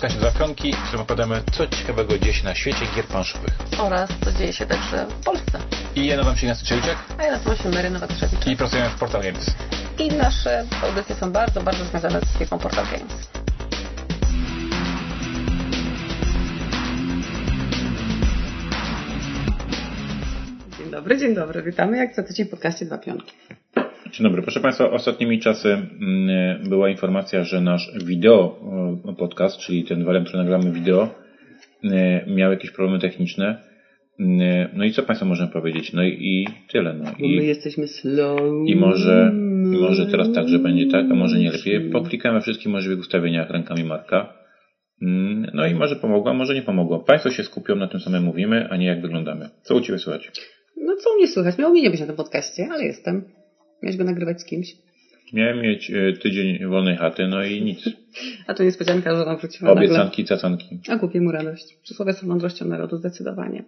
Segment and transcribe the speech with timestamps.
[0.00, 3.58] podcaście Dwa Pionki, w którym opowiadamy, co ciekawego dzieje się na świecie gier planszowych.
[3.78, 5.58] Oraz co dzieje się także w Polsce.
[5.96, 8.50] I ja nazywam się Ignacy Czeliczek A ja nazywam się Mary Nowak-Trzewiczek.
[8.52, 9.54] i pracujemy w Portal Games.
[9.98, 13.28] I nasze audycje są bardzo, bardzo związane z firmą Portal Games.
[20.78, 21.62] Dzień dobry, dzień dobry.
[21.62, 23.32] Witamy jak co tydzień w podcaście Dwa Pionki.
[24.12, 24.42] Dzień dobry.
[24.42, 28.60] Proszę Państwa, ostatnimi czasy mm, była informacja, że nasz wideo
[29.08, 31.08] e, podcast, czyli ten wariant, który nagramy wideo,
[31.84, 33.56] e, miał jakieś problemy techniczne.
[34.20, 35.92] Mm, No i co Państwo można powiedzieć?
[35.92, 36.94] No i, i tyle.
[36.94, 37.04] No.
[37.04, 38.40] Bo my I, jesteśmy slow.
[38.66, 39.32] i, może,
[39.74, 41.90] I może teraz także będzie tak, a może nie lepiej.
[41.90, 44.32] Poklikamy wszystkich możliwych ustawieniach rękami Marka.
[45.02, 46.98] Mm, No i może pomogło, a może nie pomogło.
[46.98, 49.48] Państwo się skupią na tym, co my mówimy, a nie jak wyglądamy.
[49.62, 50.30] Co u Ciebie słychać?
[50.76, 51.58] No co u mnie słychać?
[51.58, 53.24] Miało mi nie być na tym podcaście, ale jestem.
[53.82, 54.76] Miałeś go nagrywać z kimś.
[55.32, 57.84] Miałem mieć e, tydzień wolnej chaty, no i nic.
[58.46, 59.86] A to niespodzianka, że ona wróciła nagle.
[59.86, 60.80] Obiecanki, cacanki.
[60.88, 61.76] A kupię mu radość.
[61.82, 63.64] Przysłowie są mądrością narodu, zdecydowanie.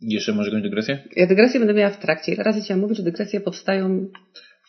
[0.00, 0.98] Jeszcze może jakąś dygresję?
[1.16, 2.32] Ja dygresję będę miała w trakcie.
[2.32, 4.08] Ile razy chciałam mówić, że dygresje powstają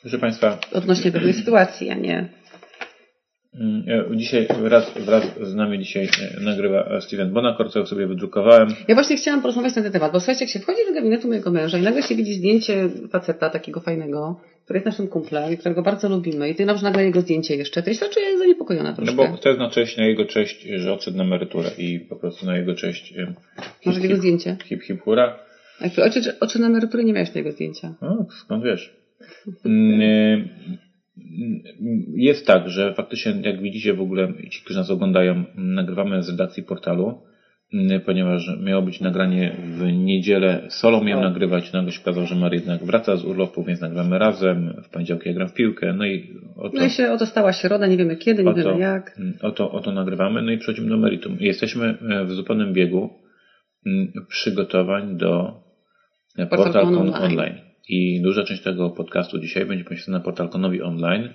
[0.02, 2.30] Proszę Państwa, odnośnie pewnej sytuacji, a nie...
[3.60, 8.08] mm, e, dzisiaj wraz, wraz z nami dzisiaj e, nagrywa e, Steven Bonacor, co sobie
[8.08, 8.70] wydrukowałem.
[8.88, 11.52] Ja właśnie chciałam porozmawiać na ten temat, bo słuchajcie, jak się wchodzi do gabinetu mojego
[11.52, 15.82] męża i nagle się widzi zdjęcie faceta takiego fajnego, który jest naszym kumplem i którego
[15.82, 19.16] bardzo lubimy i ty nagle nagle jego zdjęcie jeszcze, to jest czuję zaniepokojona No troszkę.
[19.16, 22.46] bo to jest na cześć, na jego cześć, że odszedł na emeryturę i po prostu
[22.46, 23.34] na jego cześć e,
[23.86, 24.58] Może jego zdjęcie?
[24.66, 25.40] hip hip hura.
[25.82, 27.94] A jak oczy, oczy na emerytury nie miałeś tego zdjęcia.
[28.02, 28.94] O, skąd wiesz?
[32.16, 36.64] Jest tak, że faktycznie, jak widzicie w ogóle, ci, którzy nas oglądają, nagrywamy z redakcji
[36.64, 37.22] portalu,
[37.74, 40.62] mm, ponieważ miało być nagranie w niedzielę.
[40.70, 41.30] Solo miałem O.
[41.30, 44.82] nagrywać, nagle się okazało, że Mary jednak wraca z urlopu, więc nagramy razem.
[44.84, 47.88] W poniedziałek ja gram w piłkę, no i oto, No i się oto stała środa,
[47.88, 49.18] nie wiemy kiedy, nie oto, wiemy jak.
[49.20, 51.38] mm, oto, oto nagrywamy, no i przechodzimy do meritum.
[51.40, 53.10] Jesteśmy e, w zupełnym biegu
[53.86, 55.62] mm, przygotowań do
[56.38, 57.14] e, Portal Online.
[57.14, 57.75] Online.
[57.90, 61.30] I duża część tego podcastu dzisiaj będzie poświęcona PortalConowi Online,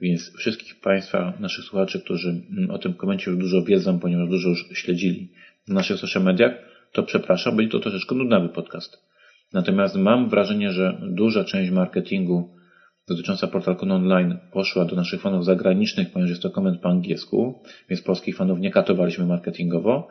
[0.00, 4.48] więc wszystkich Państwa, naszych słuchaczy, którzy mm, o tym komencie już dużo wiedzą, ponieważ dużo
[4.48, 5.28] już śledzili
[5.68, 6.52] w naszych social mediach,
[6.92, 9.06] to przepraszam, będzie to troszeczkę nudnawy podcast.
[9.52, 12.56] Natomiast mam wrażenie, że duża część marketingu
[13.08, 18.02] dotycząca PortalCon Online poszła do naszych fanów zagranicznych, ponieważ jest to koment po angielsku, więc
[18.02, 20.08] polskich fanów nie katowaliśmy marketingowo.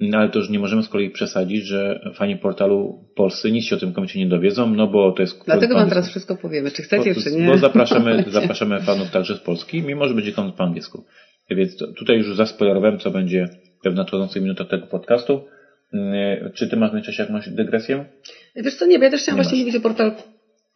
[0.00, 3.76] No ale to już nie możemy z kolei przesadzić, że fani portalu polscy nic się
[3.76, 6.70] o tym komencie nie dowiedzą, no bo to jest Dlatego po wam teraz wszystko powiemy,
[6.70, 7.46] czy chcecie, Bo- czy nie.
[7.46, 11.04] Bo zapraszamy, zapraszamy fanów także z Polski, mimo że będzie koment po angielsku.
[11.50, 13.48] Więc to, tutaj już zaspoilerowałem, co będzie
[13.84, 15.40] w nadchodzących minutach tego podcastu.
[15.92, 18.04] Yy, Czy ty masz w międzyczasie jakąś dygresję?
[18.56, 19.66] Wiesz co, nie, bo ja też chciałam Nie właśnie masz.
[19.66, 20.12] mówić o portal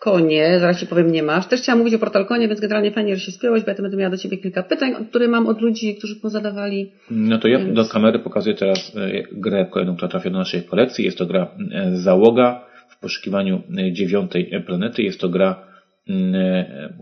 [0.03, 1.47] konie, zaraz ci powiem nie masz.
[1.47, 3.83] Też chciałam mówić o portal konie, więc generalnie fajnie, że się spiąłeś, bo ja to
[3.83, 6.93] będę miała do ciebie kilka pytań, które mam od ludzi, którzy pozadawali.
[7.11, 10.63] No to ja Więc- do kamery pokazuję teraz e, grę kolejną, która trafia do naszej
[10.63, 11.05] kolekcji.
[11.05, 15.03] Jest to gra e, Załoga w poszukiwaniu e, dziewiątej planety.
[15.03, 15.67] Jest to gra,
[16.09, 16.35] mm,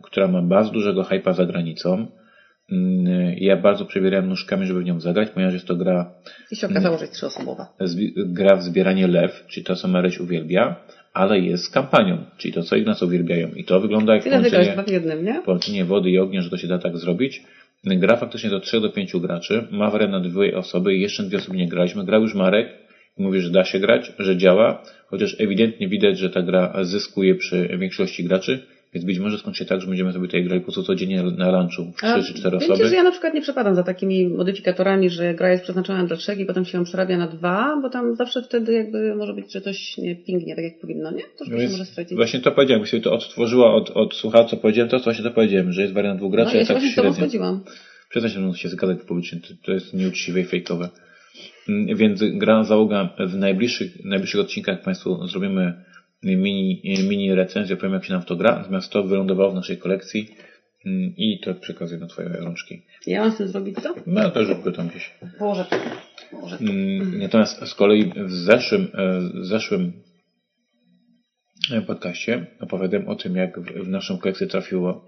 [0.03, 2.07] która ma bardzo dużego hypa za granicą.
[2.73, 3.07] Mm,
[3.39, 6.15] Ja bardzo przebierałem nóżkami, żeby w nią zagrać, ponieważ jest to gra,
[6.51, 7.67] I się okazało, że jest trzyosobowa.
[8.17, 10.77] gra w zbieranie lew, czyli to, co Maryś uwielbia,
[11.13, 13.49] ale jest kampanią, czyli to, co Ignacy uwielbiają.
[13.49, 15.43] I to wygląda jak połączenie jednym, nie?
[15.45, 17.43] połączenie wody i ognia, że to się da tak zrobić.
[17.85, 21.57] Gra faktycznie do 3 do 5 graczy, ma wariant na dwie osoby, jeszcze dwie osoby
[21.57, 22.05] nie graliśmy.
[22.05, 22.69] Grał już Marek
[23.19, 27.35] i mówi, że da się grać, że działa, chociaż ewidentnie widać, że ta gra zyskuje
[27.35, 30.65] przy większości graczy, więc być może skończy się tak, że będziemy sobie tutaj grali po
[30.65, 32.89] prostu codziennie na lunchu w 3 czy 4 wiecie, osoby.
[32.89, 36.39] że ja na przykład nie przepadam za takimi modyfikatorami, że gra jest przeznaczona dla trzech
[36.39, 39.61] i potem się ją przerabia na dwa, bo tam zawsze wtedy jakby może być, że
[39.61, 41.23] coś nie pingnie tak jak powinno, nie?
[41.23, 42.17] To No się więc może stracić.
[42.17, 45.73] Właśnie to powiedziałem, sobie to odtworzyła od, od słuchacza, co powiedziałem, to właśnie to powiedziałem,
[45.73, 47.61] że jest wariant dwóch no, graczy, ja się tak właśnie z tobą średnio.
[48.11, 50.89] Przestań się się zgadzać publicznie, to, to jest nieuczciwe i fejkowe.
[51.69, 55.85] Mm, Więc gra załoga w najbliższych, najbliższych odcinkach Państwu zrobimy
[56.23, 59.79] mini, mini recenzję, powiem jak się nam w to gra, natomiast to wylądowało w naszej
[59.79, 60.29] kolekcji
[60.87, 62.83] mm, i to przekazuję na Twoje rączki.
[63.07, 63.95] Ja mam z tym zrobić co?
[64.07, 65.15] No to już go tam gdzieś.
[65.39, 65.77] Położę to.
[66.31, 66.65] Położę to.
[67.19, 68.89] Natomiast z kolei w zeszłym,
[69.35, 69.93] w zeszłym
[71.87, 75.01] podcaście opowiadałem o tym, jak w, naszą kolekcję trafiła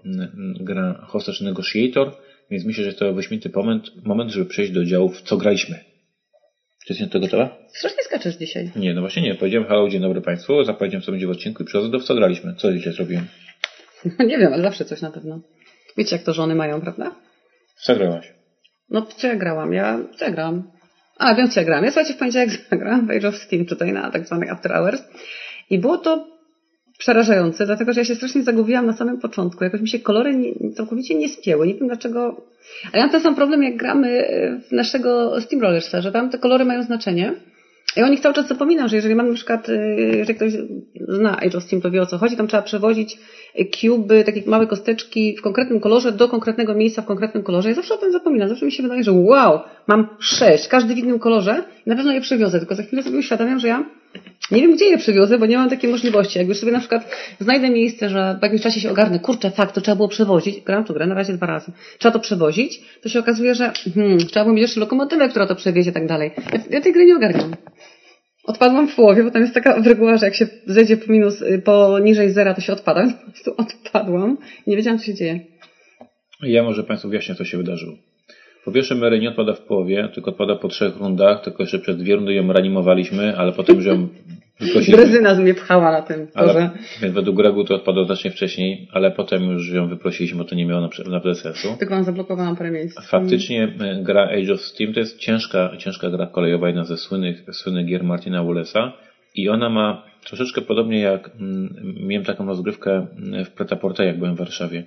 [0.59, 2.11] gra Hostage Negotiator,
[2.51, 5.92] więc myślę, że to wyśmienity moment, moment, żeby przejść do działów, co graliśmy.
[6.85, 7.57] Czy jesteś tego gotowa?
[7.67, 8.71] Strasznie skaczesz dzisiaj.
[8.75, 9.35] Nie, no właśnie nie.
[9.35, 12.55] Powiedziałem halo, dzień dobry Państwu, zapowiedziałem co będzie w odcinku i przychodzę co graliśmy.
[12.55, 13.27] Co dzisiaj zrobiłem?
[14.29, 15.39] nie wiem, ale zawsze coś na pewno.
[15.97, 17.15] Wiecie, jak to żony mają, prawda?
[17.75, 18.33] Co grałaś?
[18.89, 19.73] No, co ja grałam?
[19.73, 20.71] Ja, co ja grałam?
[21.17, 21.85] A, wiem, co ja grałam.
[21.85, 25.01] Ja słuchajcie, w poniedziałek zagrałam w Age of Steam tutaj na tak zwanych After Hours.
[25.69, 26.32] I było to
[26.97, 29.63] przerażający, dlatego że ja się strasznie zagubiłam na samym początku.
[29.63, 31.67] Jakoś mi się kolory nie, całkowicie nie spięły.
[31.67, 32.41] Nie wiem dlaczego.
[32.93, 34.27] A ja mam ten sam problem, jak gramy
[34.69, 37.33] w naszego Steamrollersa, że tam te kolory mają znaczenie.
[37.97, 39.75] I o nich cały czas zapominam, że jeżeli mam na przykład, y,
[40.17, 40.53] jeżeli ktoś
[41.07, 43.17] zna Age of Steam, to wie o co chodzi, tam trzeba przewozić
[43.71, 47.69] cube, takie małe kosteczki w konkretnym kolorze do konkretnego miejsca w konkretnym kolorze.
[47.69, 48.49] Ja zawsze o tym zapominam.
[48.49, 52.13] Zawsze mi się wydaje, że wow, mam sześć, każdy w innym kolorze i na pewno
[52.13, 52.59] je przywiozę.
[52.59, 53.85] Tylko za chwilę sobie uświadamiam, że ja
[54.51, 56.39] nie wiem, gdzie je przywiozę, bo nie mam takiej możliwości.
[56.39, 59.75] Jak już sobie na przykład znajdę miejsce, że w jakimś czasie się ogarnę, kurczę, fakt,
[59.75, 63.09] to trzeba było przewozić, gram tu grę na razie dwa razy, trzeba to przewozić, to
[63.09, 66.31] się okazuje, że hmm, trzeba było mieć jeszcze lokomotywę, która to przewiezie i tak dalej.
[66.53, 67.55] Ja, ja tej gry nie ogarniam.
[68.43, 71.61] Odpadłam w połowie, bo tam jest taka reguła, że jak się zejdzie po minus, y,
[71.65, 74.37] poniżej zera, to się odpada, więc po prostu odpadłam.
[74.67, 75.39] Nie wiedziałam, co się dzieje.
[76.41, 77.93] Ja może Państwu wyjaśnię, co się wydarzyło.
[78.65, 81.97] Po pierwsze, Mary nie odpada w połowie, tylko odpada po trzech rundach, tylko jeszcze przez
[81.97, 84.07] dwie rundy ją reanimowaliśmy, ale potem już ją
[84.59, 84.97] wyprosiliśmy.
[84.97, 86.69] Drezyna mnie pchała na tym ale,
[87.01, 90.65] Więc według Gregu to odpadło znacznie wcześniej, ale potem już ją wyprosiliśmy, bo to nie
[90.65, 91.67] miało naprawdę sensu.
[91.79, 93.07] Tylko wam zablokowałam parę miejsc.
[93.07, 97.43] Faktycznie e, gra Age of Steam to jest ciężka, ciężka gra kolejowa, jedna ze słynnych,
[97.51, 98.91] słynnych gier Martina Wallace'a
[99.35, 101.75] i ona ma troszeczkę podobnie jak mm,
[102.07, 104.83] miałem taką rozgrywkę mm, w Pretaporte, jak byłem w Warszawie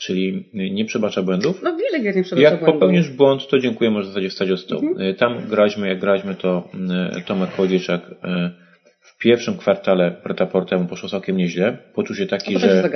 [0.00, 1.62] czyli nie przebacza błędów.
[1.62, 2.74] No wiele gier nie przebacza Jak błędów.
[2.74, 4.88] popełnisz błąd, to dziękuję, możesz w zasadzie wstać od stołu.
[4.88, 5.14] Mhm.
[5.14, 6.68] Tam graliśmy, jak graliśmy, to
[7.16, 8.50] e, Tomek Kołodziejczak e,
[9.00, 11.78] w pierwszym kwartale Pretaporte mu poszło całkiem nieźle.
[11.94, 12.90] Poczuł się taki, że,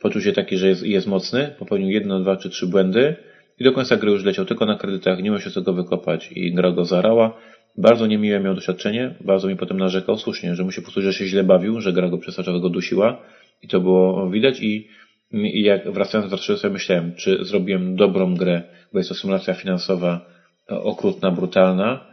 [0.00, 3.16] poczuł się taki, że jest, jest mocny, popełnił jedno, dwa czy trzy błędy
[3.58, 6.30] i do końca gry już leciał tylko na kredytach, nie miał się z tego wykopać
[6.32, 7.38] i gra go zarała.
[7.78, 11.12] Bardzo niemiłe miał doświadczenie, bardzo mi potem narzekał słusznie, że mu się po prostu, że
[11.12, 13.22] się źle bawił, że gra go czas go dusiła
[13.62, 14.88] i to było widać i
[15.32, 18.62] i jak wracając do sobie myślałem, czy zrobiłem dobrą grę,
[18.92, 20.26] bo jest to symulacja finansowa
[20.70, 22.06] e, okrutna, brutalna,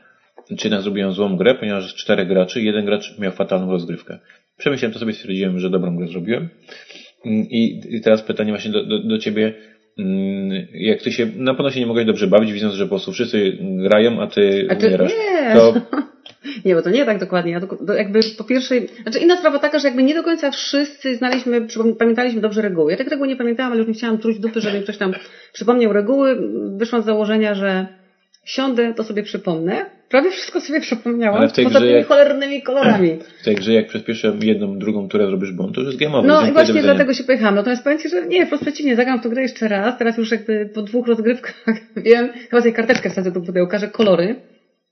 [0.58, 4.20] czy jednak zrobiłem złą grę, ponieważ z czterech graczy, jeden gracz miał fatalną rozgrywkę.
[4.58, 6.50] Przemyślałem to sobie, stwierdziłem, że dobrą grę zrobiłem.
[7.26, 9.54] Mm, I, i teraz pytanie właśnie do, do, do Ciebie,
[10.00, 13.12] mm, jak Ty się, na pewno się nie mogłeś dobrze bawić, widząc, że po prostu
[13.12, 15.12] wszyscy grają, a Ty a ty, umierasz.
[15.12, 15.54] Nie.
[15.54, 15.74] To
[16.66, 17.52] Nie, bo to nie tak dokładnie.
[17.52, 21.16] Ja to, jakby po pierwszej, znaczy inna sprawa taka, że jakby nie do końca wszyscy
[21.16, 21.68] znaliśmy,
[22.00, 22.92] pamiętaliśmy dobrze reguły.
[22.92, 25.14] Ja tych reguł nie pamiętałam, ale już nie chciałam truć dupy, żeby ktoś tam
[25.54, 26.38] przypomniał reguły.
[26.78, 27.88] Wyszłam z założenia, że
[28.46, 29.86] siądę, to sobie przypomnę.
[30.10, 31.38] Prawie wszystko sobie przypomniałam.
[31.40, 33.18] Ale w tej poza tymi jak, cholernymi kolorami.
[33.42, 36.28] W tej grze, jak przez pierwszą jedną, drugą turę zrobisz błąd, to już jest gameowy.
[36.28, 37.56] No i właśnie dlatego się pojechałam.
[37.56, 39.98] Natomiast powiem Ci, że nie, wprost przeciwnie, zagram w tę grę jeszcze raz.
[39.98, 41.56] Teraz już jakby po dwóch rozgrywkach
[42.06, 44.36] wiem, chyba sobie karteczkę wsadzę do pudełka, że kolory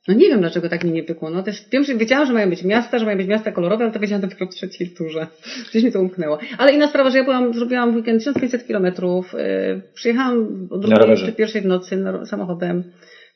[0.08, 1.30] no nie wiem, dlaczego tak mi nie pykło.
[1.30, 3.94] No też wiem, że wiedziałam, że mają być miasta, że mają być miasta kolorowe, ale
[3.94, 5.28] to wiedziałam dopiero w trzeciej turze.
[5.70, 6.40] Gdzieś mi to umknęło.
[6.58, 11.18] Ale inna sprawa, że ja byłam, zrobiłam w weekend 1500 kilometrów, yy, przyjechałam o drugiej
[11.18, 12.84] czy pierwszej w nocy samochodem.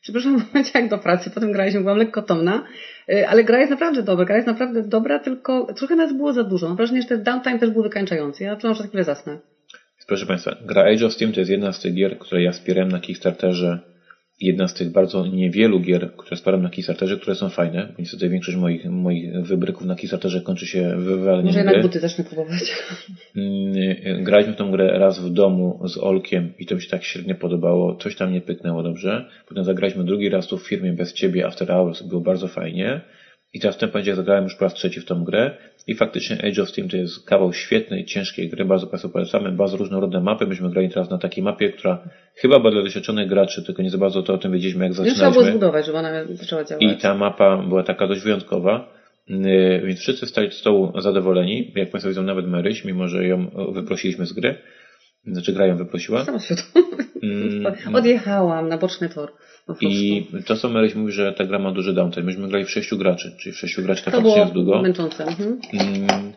[0.01, 2.63] Przepraszam, w momencie jak do pracy, potem graliśmy, byłam lekko tomna,
[3.07, 6.43] yy, ale gra jest naprawdę dobra, gra jest naprawdę dobra, tylko trochę nas było za
[6.43, 6.67] dużo.
[6.67, 8.43] Mam wrażenie, że ten downtime też był wykańczający.
[8.43, 9.39] Ja czułam, że za chwilę zasnę.
[10.07, 12.91] Proszę Państwa, gra Age of Steam to jest jedna z tych gier, które ja wspierałem
[12.91, 13.90] na Kickstarterze
[14.41, 18.57] jedna z tych bardzo niewielu gier, które sparam na Kickstarterze, które są fajne, niestety większość
[18.57, 22.61] moich, moich wybryków na Kickstarterze kończy się wywaleniem Może jednak buty zacznę kupować.
[23.35, 27.03] Mm, graliśmy w tą grę raz w domu z Olkiem i to mi się tak
[27.03, 27.95] średnio podobało.
[27.95, 29.25] Coś tam nie pyknęło dobrze.
[29.47, 32.01] Potem zagraliśmy drugi raz tu w firmie bez ciebie After Hours.
[32.01, 33.01] Było bardzo fajnie.
[33.53, 35.57] I teraz w tym momencie zagrałem już po raz trzeci w tą grę
[35.87, 39.77] i faktycznie Age of Steam to jest kawał świetnej, ciężkiej gry, bardzo Państwu polecamy, bardzo
[39.77, 40.47] różnorodne mapy.
[40.47, 43.97] Myśmy grali teraz na takiej mapie, która chyba była dla doświadczonych graczy, tylko nie za
[43.97, 45.25] bardzo to o tym wiedzieliśmy, jak zaczynaliśmy.
[45.25, 46.83] Już trzeba było zbudować, żeby ona zaczęła działać.
[46.83, 48.93] I ta mapa była taka dość wyjątkowa,
[49.27, 51.71] yy, więc wszyscy stali z stołu zadowoleni.
[51.75, 54.55] Jak Państwo widzą, nawet Maryś, mimo że ją wyprosiliśmy z gry,
[55.27, 56.25] znaczy gra ją wyprosiła.
[56.25, 56.39] Sama
[57.23, 59.31] mm, Odjechałam na boczny tor.
[59.81, 62.25] I to, co Maryś mówi, że ta gra ma duży downtime.
[62.25, 64.81] Myśmy grali w sześciu graczy, czyli w sześciu graczy tak faktycznie jest długo.
[64.81, 65.25] męczące.
[65.25, 65.59] Mhm.
[65.73, 66.33] Mm,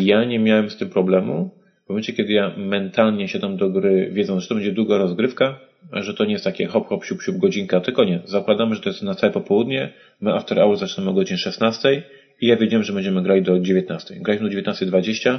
[0.00, 1.50] I ja nie miałem z tym problemu.
[1.86, 5.60] W momencie, kiedy ja mentalnie siadam do gry, wiedząc, że to będzie długa rozgrywka,
[5.92, 8.20] że to nie jest takie hop, hop, siup, siup, godzinka, tylko nie.
[8.24, 12.02] Zakładamy, że to jest na całe popołudnie, my after hours zaczynamy o godzinie 16
[12.40, 14.14] i ja wiedziałem, że będziemy grać do 19.
[14.20, 15.38] Graliśmy do 19.20,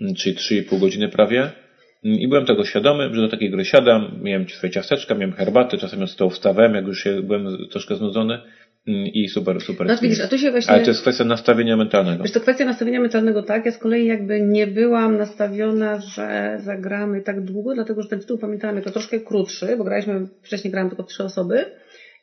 [0.00, 1.50] mm, czyli 3,5 godziny prawie.
[2.02, 6.02] I byłem tego świadomy, że do takiej gry siadam, miałem swoje ciasteczka, miałem herbatę, czasem
[6.02, 8.38] od stołu wstawałem, jak już się byłem troszkę znudzony
[8.86, 9.86] i super, super.
[9.86, 10.74] No, widzisz, a tu się właśnie...
[10.74, 12.22] Ale to jest kwestia nastawienia mentalnego.
[12.22, 13.66] Wiesz, to kwestia nastawienia mentalnego, tak.
[13.66, 18.38] Ja z kolei jakby nie byłam nastawiona, że zagramy tak długo, dlatego że ten tytuł
[18.38, 21.64] pamiętałam jako troszkę krótszy, bo graliśmy, wcześniej grałem tylko trzy osoby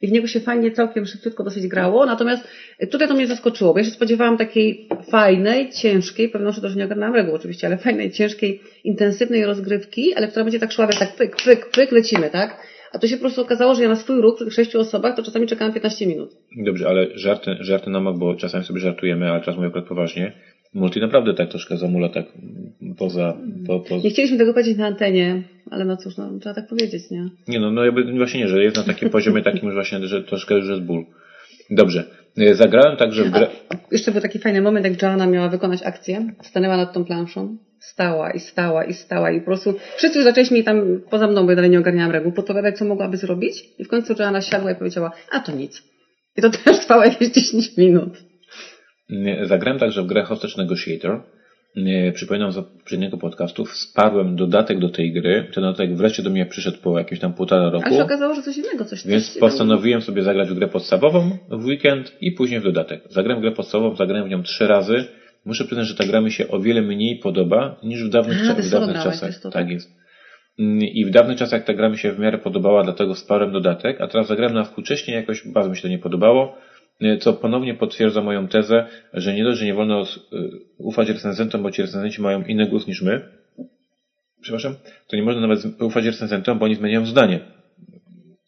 [0.01, 2.05] i w niego się fajnie, całkiem szybciutko dosyć grało.
[2.05, 2.47] Natomiast
[2.91, 6.75] tutaj to mnie zaskoczyło, bo ja się spodziewałam takiej fajnej, ciężkiej, pewno, że to już
[6.75, 11.15] nie ogarnąłem reguł oczywiście, ale fajnej, ciężkiej, intensywnej rozgrywki, ale która będzie tak szła, tak
[11.15, 12.57] pyk, pyk, pyk, lecimy, tak?
[12.91, 15.15] A to się po prostu okazało, że ja na swój ruch przy tych sześciu osobach
[15.15, 16.29] to czasami czekałam 15 minut.
[16.65, 20.33] Dobrze, ale żarty, żarty na mak, bo czasami sobie żartujemy, ale teraz mówię akurat poważnie.
[20.73, 22.25] Multi naprawdę tak troszkę zamula tak
[22.97, 23.37] poza...
[23.67, 23.97] Po, po...
[23.97, 27.29] Nie chcieliśmy tego powiedzieć na antenie, ale no cóż, no, trzeba tak powiedzieć, nie?
[27.47, 30.55] Nie no, no jakby właśnie nie, że jest na takim poziomie takim, właśnie, że troszkę
[30.55, 31.05] już jest ból.
[31.69, 32.03] Dobrze.
[32.37, 33.47] E, zagrałem także w grę...
[33.69, 37.57] A, jeszcze był taki fajny moment, jak Joanna miała wykonać akcję, stanęła nad tą planszą,
[37.79, 41.49] stała i stała i stała i po prostu wszyscy zaczęliśmy jej tam, poza mną, bo
[41.49, 44.75] ja dalej nie ogarniałam reguł, podpowiadać, co mogłaby zrobić i w końcu Joanna siadła i
[44.75, 45.83] powiedziała, a to nic.
[46.37, 48.28] I to też trwało jakieś 10 minut.
[49.43, 51.21] Zagrałem także w grę Hostage Negotiator.
[52.13, 55.47] Przypominam z poprzedniego podcastu, wsparłem dodatek do tej gry.
[55.53, 57.85] Ten dodatek wreszcie do mnie przyszedł po jakimś tam półtora roku.
[57.85, 61.37] Ale się okazało, że coś innego, coś Więc coś postanowiłem sobie zagrać w grę podstawową
[61.49, 63.03] w weekend i później w dodatek.
[63.09, 65.05] Zagrałem w grę podstawową, zagrałem w nią trzy razy.
[65.45, 68.53] Muszę przyznać, że ta gra mi się o wiele mniej podoba niż w dawnych, A,
[68.53, 69.29] w dawnych czasach.
[69.29, 69.71] jest to tak tak?
[69.71, 69.91] jest.
[70.59, 74.01] Mm, I w dawnych czasach ta gra mi się w miarę podobała, dlatego wsparłem dodatek,
[74.01, 76.57] a teraz zagrałem na współcześnie jakoś bardzo mi się to nie podobało,
[77.19, 80.05] co ponownie potwierdza moją tezę, że nie dość, że nie wolno y,
[80.77, 83.21] ufać recenzentom, bo ci recenzenci mają inny głos niż my.
[84.41, 84.75] Przepraszam,
[85.07, 87.39] to nie można nawet ufać recenzentom, bo oni zmieniają zdanie.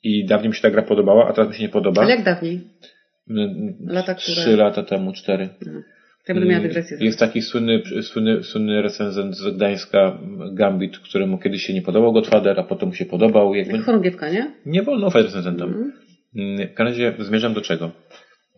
[0.03, 2.01] I dawniej mi się ta gra podobała, a teraz mi się nie podoba.
[2.01, 2.62] Ale jak dawniej?
[3.88, 5.50] Lata, które- Trzy lata temu, cztery.
[6.27, 6.98] Ja będę miała Mm, dygresję.
[7.01, 10.17] Jest taki słynny, słynny, słynny recenzent z Gdańska,
[10.53, 13.55] Gambit, któremu kiedyś się nie podobał Godfather, a potem mu się podobał.
[13.55, 14.51] Jakby Chorągiewka, nie?
[14.65, 15.70] nie wolno ufać recenzentom.
[15.70, 15.91] Mhm.
[16.36, 17.91] Mm, W każdym razie zmierzam do czego?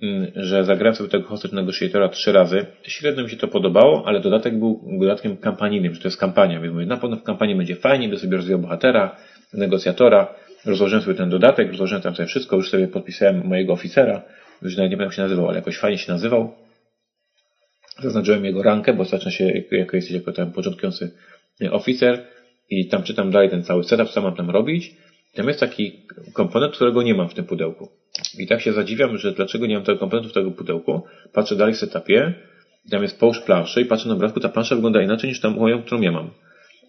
[0.03, 2.65] Mm, Że zagrałem sobie tego Hostage Negotiatora trzy razy.
[2.83, 6.61] Średnio mi się to podobało, ale dodatek był dodatkiem kampanijnym, że to jest kampania.
[6.61, 9.15] Więc mówię, na pewno w kampanii będzie fajnie, by sobie rozwijał bohatera,
[9.53, 10.35] negocjatora.
[10.65, 14.21] Rozłożyłem sobie ten dodatek, rozłożyłem tam sobie wszystko, już sobie podpisałem mojego oficera,
[14.61, 16.53] już nawet nie pamiętam jak się nazywał, ale jakoś fajnie się nazywał.
[17.99, 21.11] Zaznaczyłem jego rankę, bo zaczyna się jako jesteś jako tam początkujący
[21.71, 22.25] oficer
[22.69, 24.95] i tam czytam dalej ten cały setup, co mam tam robić.
[25.35, 26.01] Tam jest taki
[26.33, 27.89] komponent, którego nie mam w tym pudełku.
[28.39, 31.01] I tak się zadziwiam, że dlaczego nie mam tego komponentu w tego pudełku.
[31.33, 32.33] Patrzę dalej w setupie,
[32.89, 35.83] tam jest połóż planszy i patrzę na obrazku, ta plansza wygląda inaczej niż tam moją,
[35.83, 36.29] którą ja mam.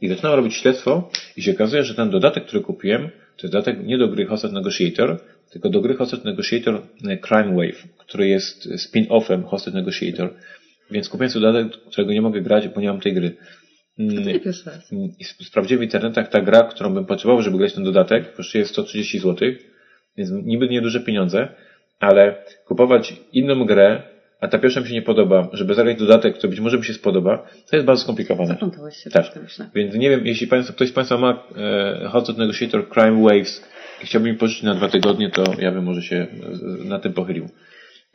[0.01, 3.87] I zaczynam robić śledztwo i się okazuje, że ten dodatek, który kupiłem, to jest dodatek
[3.87, 5.21] nie do gry Hostage Negotiator,
[5.51, 10.35] tylko do gry Hostage Negotiator e, Crime Wave, który jest spin-offem Hostage Negotiator.
[10.91, 13.37] Więc kupiłem sobie dodatek, którego nie mogę grać, bo nie mam tej gry.
[13.99, 14.93] Mm, Nie pierwszy raz.
[14.93, 18.65] i sp- sprawdziłem w internetach, ta gra, którą bym potrzebował, żeby grać ten dodatek, kosztuje
[18.65, 19.49] 130 zł,
[20.17, 21.49] więc niby nieduże pieniądze,
[22.01, 24.03] ale kupować inną grę,
[24.41, 26.93] a ta pierwsza mi się nie podoba, żeby zagrać dodatek, który być może mi się
[26.95, 28.49] spodoba, to jest bardzo skomplikowane.
[28.49, 29.27] Zaplątałeś się Tak.
[29.43, 29.71] myślę.
[29.75, 33.65] Więc nie wiem, jeśli państwo, ktoś z Państwa ma e, Hot Negotiator Crime Waves
[34.03, 37.13] i chciałby mi pożyczyć na dwa tygodnie, to ja bym może się e, na tym
[37.13, 37.49] pochylił.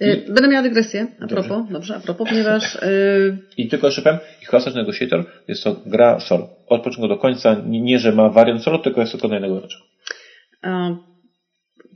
[0.01, 1.35] Y, Będę miała dygresję, a Dobrze.
[1.35, 5.75] propos, dobrze, a propos, ponieważ y, I tylko jeszcze powiem, i Hostage Negotiator jest to
[5.85, 6.49] gra solo.
[6.67, 9.59] Od początku do końca, nie, nie że ma wariant solo, tylko jest tylko na jednego
[9.59, 9.77] gracza.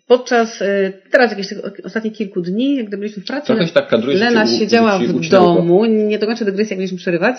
[0.07, 3.88] Podczas y, teraz jakichś tych ostatnich kilku dni, jak gdy byliśmy w pracy, Trochę tak
[3.88, 7.36] kadruje, Lena u- siedziała w domu, nie dokończę dygresji, jak mieliśmy przerywać,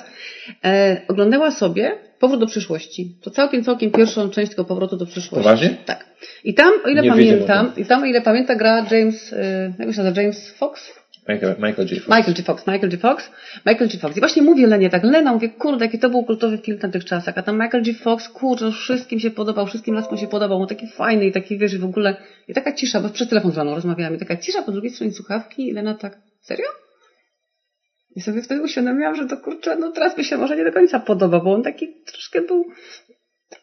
[0.65, 3.17] e, oglądała sobie Powrót do przyszłości.
[3.23, 5.45] To całkiem, całkiem pierwszą część tego Powrotu do przyszłości.
[5.45, 5.77] Poważnie?
[5.87, 6.07] Tak.
[6.45, 9.37] I tam, o ile Nie pamiętam, i tam, o ile pamiętam, gra James, y,
[9.79, 11.04] jak się nazywa, James Fox?
[11.29, 12.01] Michael, Michael J.
[12.01, 12.09] Fox.
[12.09, 12.43] Michael G.
[12.43, 12.99] Fox, Michael G.
[12.99, 13.31] Fox,
[13.67, 13.91] Michael.
[14.01, 14.17] Fox.
[14.17, 17.05] I właśnie mówię Lenie tak, Lena, mówię, kurde, jaki to był kultowy film w tamtych
[17.05, 17.95] czasach, a tam Michael G.
[17.95, 21.79] Fox, kurczę, wszystkim się podobał, wszystkim laskom się podobał, on taki fajny i taki, wiesz,
[21.79, 22.17] w ogóle,
[22.49, 25.13] i taka cisza, bo przez telefon z rano rozmawiałam, i taka cisza po drugiej stronie
[25.13, 26.67] słuchawki i Lena tak, serio?
[28.17, 31.01] I sobie wtedy uświadomiłam, że to kurczę, no teraz mi się może nie do końca
[31.01, 32.65] podoba, bo on taki troszkę był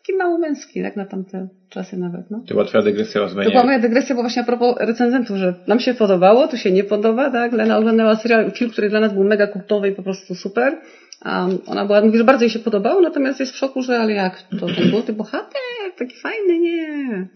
[0.01, 2.39] taki mało męski, jak na tamte czasy nawet, no.
[2.47, 5.53] To była twoja dygresja o To była moja dygresja, bo właśnie a propos recenzentów, że
[5.67, 7.53] nam się podobało, tu się nie podoba, tak?
[7.53, 10.77] Lena oglądała serial, film, który dla nas był mega kultowy i po prostu super.
[11.21, 14.13] A ona była, mówi, że bardzo jej się podobało, natomiast jest w szoku, że ale
[14.13, 15.51] jak to ten złoty bohater,
[15.97, 17.27] taki fajny, nie.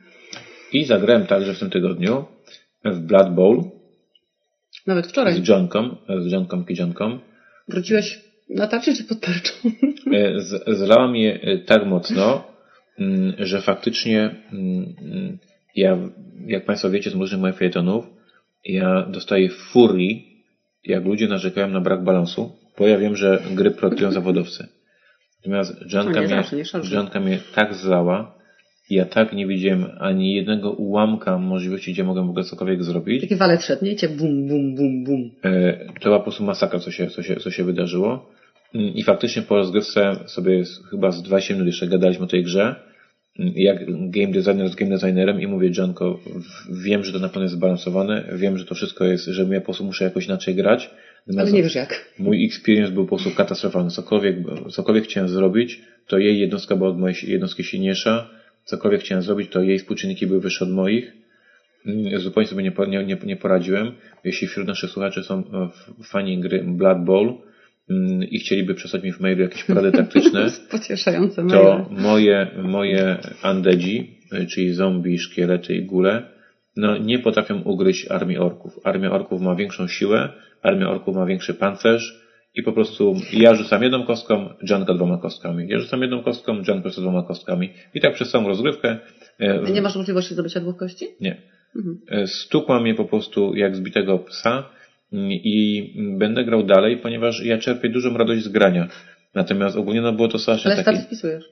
[0.73, 2.25] I zagrałem także w tym tygodniu
[2.85, 3.63] w Blood Bowl
[4.87, 5.33] Nawet wczoraj.
[5.33, 7.19] z Johnką, z Johnką Kidzionką.
[7.67, 9.51] Wróciłeś na tarczy czy pod tarczą?
[10.13, 12.43] E, z- Zlała mnie tak mocno,
[13.39, 15.37] że faktycznie mm, mm,
[15.75, 15.97] ja,
[16.47, 18.05] jak Państwo wiecie z różnych moich felietonów,
[18.65, 20.43] ja dostaję furii,
[20.83, 24.67] jak ludzie narzekają na brak balansu, bo ja wiem, że gry projektują zawodowcy.
[25.37, 26.63] Natomiast Johnka, No nie mnie.
[26.91, 28.35] Johnka mnie tak zlała,
[28.89, 33.21] ja tak nie widziałem ani jednego ułamka możliwości, gdzie mogę w ogóle cokolwiek zrobić.
[33.21, 33.95] Taki walet szedł, nie?
[33.95, 35.31] Cię bum, bum, bum, bum.
[35.43, 38.31] E, To była po prostu masakra, co się, co się, co się wydarzyło.
[38.75, 42.75] Mm, I faktycznie po rozgrywce sobie chyba z 20 minut jeszcze gadaliśmy o tej grze.
[43.39, 47.27] Mm, Jak game designer z game designerem i mówię, Johnko, w- wiem, że to na
[47.27, 50.55] pewno jest zbalansowane, wiem, że to wszystko jest, że ja po prostu muszę jakoś inaczej
[50.55, 50.89] grać.
[51.37, 52.05] Ale nie wiesz jak.
[52.19, 53.89] Mój experience był po prostu katastrofalny.
[53.89, 54.35] Cokolwiek,
[54.71, 58.29] cokolwiek chciałem zrobić, to jej jednostka była od mojej jednostki silniejsza.
[58.63, 61.11] Cokolwiek chciałem zrobić, to jej współczynniki były wyższe od moich.
[61.85, 63.91] Mm, Zupełnie sobie nie, nie, nie, poradziłem.
[64.23, 65.69] Jeśli wśród naszych słuchaczy są e,
[66.03, 67.33] fani gry Blood Bowl,
[68.29, 71.85] i chcieliby przesłać mi w mailu jakieś porady taktyczne, Pocieszające to maile.
[72.03, 76.29] moje, moje andedzi, y, czyli zombie, szkielety i gule,
[76.77, 78.79] no nie potrafią ugryźć armii orków.
[78.83, 80.29] Armia orków ma większą siłę,
[80.61, 82.25] armia orków ma większy pancerz
[82.55, 85.67] i po prostu ja rzucam jedną kostką, Janka dwoma kostkami.
[85.69, 87.69] Ja rzucam jedną kostką, Janka z dwoma kostkami.
[87.93, 88.97] I tak przez całą rozgrywkę.
[89.39, 91.05] e, Nie masz możliwości zdobycia dwóch kości?
[91.21, 91.41] Nie.
[91.75, 91.99] Mhm.
[92.09, 94.63] E, Stukła mnie po prostu jak zbitego psa mm,
[95.29, 98.87] i będę grał dalej, ponieważ ja czerpię dużą radość z grania.
[99.35, 100.99] Natomiast ogólnie no było to strasznie Ale takie...
[100.99, 101.43] wpisujesz.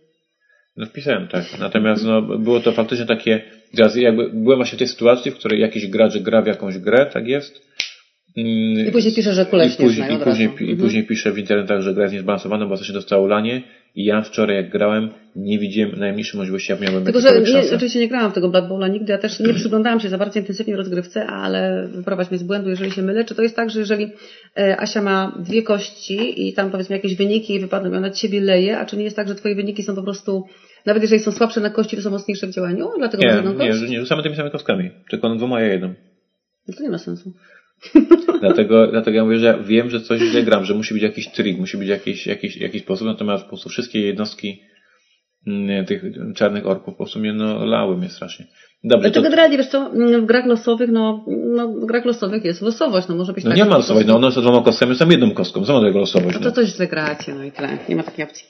[0.78, 1.60] No wpisałem tak.
[1.60, 3.42] Natomiast no, było to faktycznie takie.
[3.76, 7.06] Teraz jakby byłem właśnie w tej sytuacji, w której jakiś gracz gra w jakąś grę,
[7.14, 7.73] tak jest.
[8.38, 10.48] Mm, I później pisze, że kule i później, i, później.
[10.48, 10.78] I Mhm.
[10.78, 13.64] później pisze w internetach, że gra jest niezbalansowana, bo się dostało lanie.
[13.96, 18.00] I ja wczoraj jak grałem, nie widziałem najmniejszej możliwości, jak miałem Tylko, że nie, oczywiście
[18.00, 20.76] nie grałam w tego Blood Bowla nigdy, ja też nie przyglądałam się za bardzo intensywnie
[20.76, 23.26] rozgrywce, ale wyprowadź mnie z błędu, jeżeli się mylę.
[23.26, 24.12] Czy to jest tak, że jeżeli
[24.58, 28.80] e, Asia ma dwie kości i tam powiedzmy jakieś wyniki wypadną i ona ciebie leje,
[28.80, 30.46] a czy nie jest tak, że twoje wyniki są po prostu,
[30.86, 32.90] nawet jeżeli są słabsze na kości, to są mocniejsze w działaniu?
[32.98, 34.92] Dlatego Nie, nie, nie, rzucamy tymi samymi kostkami.
[35.10, 35.94] Tylko on dwoma, ja jedną.
[36.68, 37.34] No to nie ma sensu.
[38.42, 41.28] Dlatego, dlatego ja mówię, że ja wiem, że coś źle gram, że musi być jakiś
[41.32, 44.62] trik, musi być jakiś, jakiś, jakiś sposób, natomiast po prostu wszystkie jednostki
[45.48, 46.04] mm, tych
[46.36, 48.46] czarnych orków po prostu mnie no, lały mnie strasznie.
[48.84, 52.62] Dobrze, Znaczy to, generalnie, wiesz co, w grach losowych, no, no w grach losowych jest
[52.62, 55.10] losowość, no może być no tak, nie ma prostu- no one są dwoma kostkami, są
[55.10, 56.36] jedną kostką, co ma tego losowość?
[56.36, 56.50] No No.
[56.50, 57.78] to coś źle gracie, no i tyle.
[57.90, 58.46] Nie ma takiej opcji.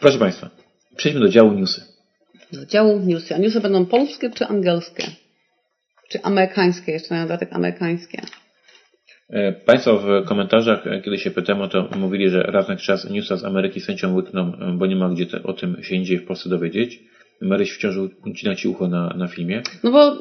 [0.00, 0.50] Proszę Państwa,
[0.96, 1.82] przejdźmy do działu newsy.
[2.52, 3.34] Do działu newsy.
[3.34, 5.02] A newsy będą polskie czy angielskie?
[6.08, 6.92] Czy amerykańskie?
[6.92, 8.22] Jeszcze na dodatek amerykańskie.
[9.32, 13.10] E, Państwo w komentarzach, e, kiedy się pytałem o to, mówili, że raz na czas
[13.10, 15.94] newsa z Ameryki z chęcią łykną, e, bo nie ma gdzie te, o tym się
[15.94, 17.00] indziej w Polsce dowiedzieć.
[17.40, 17.96] Maryś wciąż
[18.26, 19.62] ucina Ci ucho na, na filmie.
[19.84, 20.16] No bo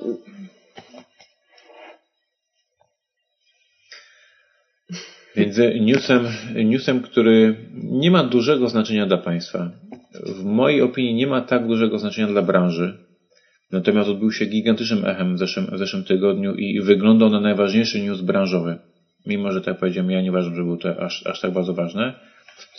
[5.36, 6.28] Między newsem,
[6.66, 9.72] newsem, który nie ma dużego znaczenia dla Państwa.
[10.26, 12.98] W mojej opinii nie ma tak dużego znaczenia dla branży.
[13.72, 18.22] Natomiast odbył się gigantycznym echem w zeszłym, w zeszłym tygodniu i wyglądał na najważniejszy news
[18.22, 18.78] branżowy.
[19.26, 21.74] Mimo, że tak jak powiedziałem, ja nie uważam, że było to aż, aż tak bardzo
[21.74, 22.14] ważne.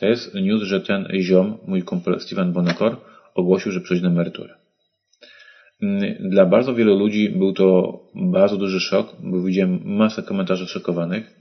[0.00, 2.96] To jest news, że ten ziom, mój kumpel Steven Bonekor,
[3.35, 4.55] ogłosił, że przejdzie na emeryturę.
[5.83, 11.40] Mm, Dla bardzo wielu ludzi był to bardzo duży szok, bo widziałem masę komentarzy szokowanych.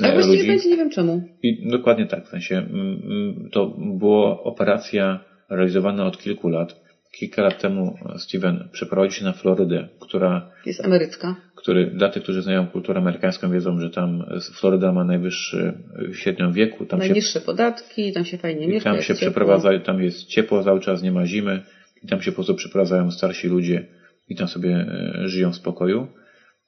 [0.00, 0.48] ale e, właściwie ludzi.
[0.48, 1.22] będzie nie wiem czemu.
[1.42, 6.80] I dokładnie tak, w sensie mm, mm, to była operacja realizowana od kilku lat.
[7.18, 11.36] Kilka lat temu Steven przeprowadził się na Florydę, która, Jest amerycka.
[11.62, 15.72] Który, dla tych, którzy znają kulturę amerykańską, wiedzą, że tam Floryda ma najwyższy
[16.10, 18.90] y, średnią wieku, tam się, Najniższe podatki, tam się fajnie mieszka.
[18.90, 19.20] tam się ciepło.
[19.20, 21.62] przeprowadza, tam jest ciepło cały czas, nie ma zimy
[22.02, 23.86] i tam się po prostu przeprowadzają starsi ludzie
[24.28, 26.06] i tam sobie e, żyją w spokoju.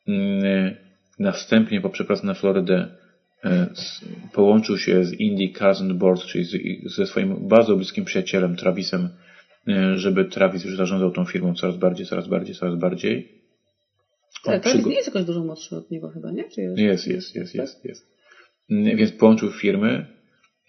[0.09, 0.75] Mm,
[1.19, 2.89] Następnie po przeprawie na Florydę
[3.45, 3.67] e,
[4.33, 6.57] połączył się z Indy Carson Board, czyli z,
[6.95, 9.09] ze swoim bardzo bliskim przyjacielem Travisem,
[9.69, 13.42] e, żeby Travis już zarządzał tą firmą coraz bardziej, coraz bardziej, coraz bardziej.
[14.45, 16.49] On Ale to nie jest jakoś dużo młodszy od niego chyba, nie?
[16.49, 16.79] Czy jest?
[16.79, 18.13] jest, jest, jest, jest, jest.
[18.71, 20.07] Mm, Więc połączył firmy.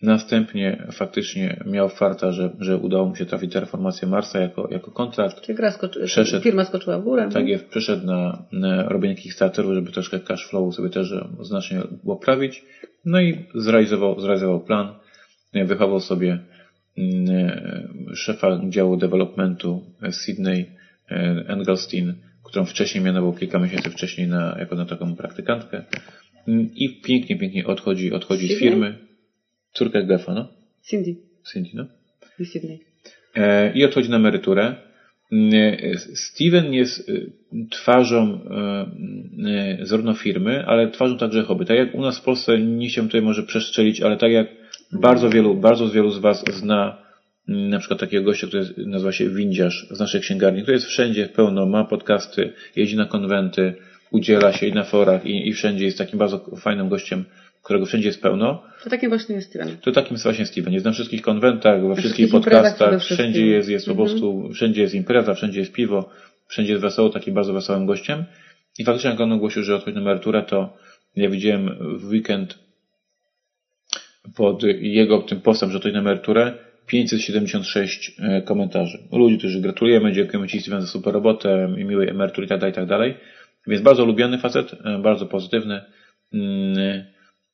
[0.01, 5.41] Następnie faktycznie miał farta, że, że udało mu się trafić Terraformację Marsa jako, jako kontrakt.
[5.41, 6.05] Czy gra skoczy...
[6.05, 6.43] Przeszedł.
[6.43, 7.29] firma skoczyła w górę?
[7.33, 11.81] Tak jest, przeszedł na, na robienie Kickstarterów, żeby troszkę cash flow sobie też e, znacznie
[12.05, 12.65] poprawić.
[13.05, 14.95] No i zrealizował, zrealizował plan.
[15.53, 16.39] E, Wychował sobie
[16.97, 20.71] mm, e, szefa działu developmentu Sydney
[21.47, 22.13] Engelstein,
[22.53, 25.83] którą wcześniej mianował kilka miesięcy wcześniej na, jako na taką praktykantkę.
[26.47, 28.97] Mm, I pięknie, pięknie odchodzi, odchodzi z firmy.
[29.71, 30.47] Córkę Gefa, no?
[30.89, 31.15] Cindy.
[31.53, 31.85] Cindy, no?
[32.39, 32.79] i Sydney.
[33.35, 34.75] E, i odchodzi na emeryturę.
[35.31, 37.13] E, Steven jest e,
[37.69, 38.39] twarzą
[39.81, 41.65] zarówno firmy, ale twarzą także hobby.
[41.65, 44.47] Tak jak u nas w Polsce, nie chciałem tutaj może przestrzelić, ale tak jak
[44.91, 47.02] bardzo wielu, bardzo wielu z Was zna
[47.47, 51.65] na przykład takiego gościa, który nazywa się Windziarz z naszej księgarni, który jest wszędzie pełno,
[51.65, 53.73] ma podcasty, jeździ na konwenty,
[54.11, 57.25] udziela się i na forach i, i wszędzie jest takim bardzo fajnym gościem,
[57.63, 58.63] którego wszędzie jest pełno.
[58.83, 59.77] To takim właśnie jest Steven.
[59.77, 60.73] To takim jest właśnie Steven.
[60.73, 64.09] Jest na wszystkich konwentach, we wszystkich wszystkich podcastach, wszędzie jest, jest po Mhm.
[64.09, 66.09] prostu, wszędzie jest impreza, wszędzie jest piwo,
[66.47, 68.23] wszędzie jest wesoło, takim bardzo wesołym gościem.
[68.79, 70.77] I faktycznie jak on ogłosił, że odchodzi na emeryturę, to
[71.15, 72.59] ja widziałem w weekend
[74.35, 76.53] pod jego tym postem, że odchodzi na emeryturę,
[76.87, 78.97] 576 e, komentarzy.
[79.11, 82.71] Ludzi, którzy gratulujemy, dziękujemy Ci Steven za super robotę i miłej emerytury i tak dalej,
[82.71, 83.17] i tak dalej.
[83.67, 85.81] Więc bardzo lubiany facet, e, bardzo pozytywny.
[86.33, 87.03] Mm,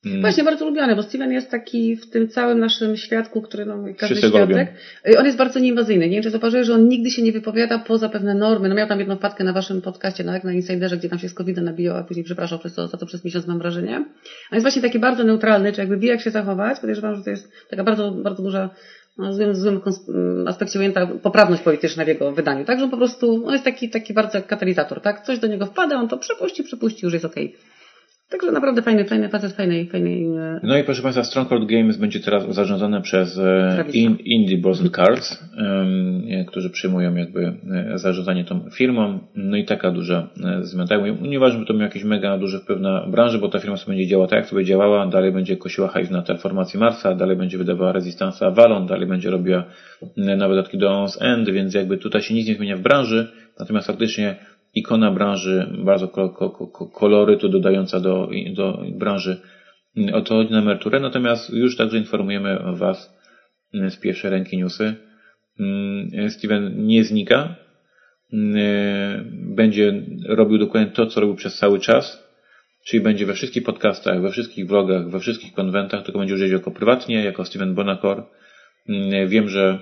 [0.06, 0.20] Mm.
[0.20, 4.14] Właśnie bardzo lubiany, bo Steven jest taki w tym całym naszym świadku, który no, każdy
[4.14, 4.72] Wszyscy świadek,
[5.08, 6.08] y, on jest bardzo nieinwazyjny.
[6.08, 8.68] Nie wiem, czy zauważyłeś, że on nigdy się nie wypowiada poza pewne normy.
[8.68, 11.34] No miał tam jedną wpadkę na waszym podcaście, na, na Insiderze, gdzie tam się z
[11.34, 14.04] covid nabijał, a później przepraszał przez to, za to przez miesiąc mam wrażenie.
[14.50, 16.80] A jest właśnie taki bardzo neutralny, czy jakby wie jak się zachować.
[16.80, 18.70] Podejrzewam, że to jest taka bardzo, bardzo duża
[19.18, 19.80] no, złym, złym
[20.46, 20.92] aspekcie
[21.22, 22.64] poprawność polityczna w jego wydaniu.
[22.64, 25.26] Także po prostu on jest taki, taki bardzo katalizator, tak?
[25.26, 27.46] Coś do niego wpada, on to przepuści, przepuści, już jest okej.
[27.46, 27.79] Okay.
[28.30, 30.24] Także naprawdę fajny, fajny facet, fajnej, fajnej.
[30.24, 34.96] E, no i proszę Państwa, Stronghold Games będzie teraz zarządzane przez e, in, Indie and
[34.96, 37.52] Cards, um, którzy przyjmują jakby
[37.94, 39.18] zarządzanie tą firmą.
[39.34, 40.28] No i taka duża
[40.60, 40.96] zmiana.
[41.22, 44.10] Nieważne, że to miał jakiś mega duży wpływ na branżę, bo ta firma sobie będzie
[44.10, 47.92] działała tak, jak sobie działała, dalej będzie kosiła hajs na terformacji Marsa, dalej będzie wydawała
[47.92, 49.64] Resistance Avalon, dalej będzie robiła
[50.16, 53.86] nowe dodatki do On's End, więc jakby tutaj się nic nie zmienia w branży, natomiast
[53.86, 54.36] faktycznie
[54.74, 56.08] ikona branży, bardzo
[56.94, 59.40] kolorytu dodająca do, do branży
[60.12, 63.16] o to chodzi na emeryturę, natomiast już także informujemy Was
[63.72, 64.94] z pierwszej ręki newsy.
[65.60, 67.54] Mm, Steven nie znika,
[68.32, 72.30] mm, będzie robił dokładnie to, co robił przez cały czas,
[72.86, 76.70] czyli będzie we wszystkich podcastach, we wszystkich vlogach, we wszystkich konwentach, tylko będzie użyć jako
[76.70, 78.22] prywatnie, jako Steven Bonacor.
[78.88, 79.78] Mm, wiem, że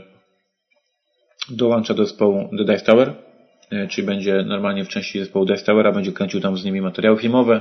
[1.51, 3.28] dołącza do zespołu The Dice Tower, E,
[3.89, 7.61] czyli będzie normalnie w części zespołu Dice Towera, będzie kręcił tam z nimi materiały filmowe,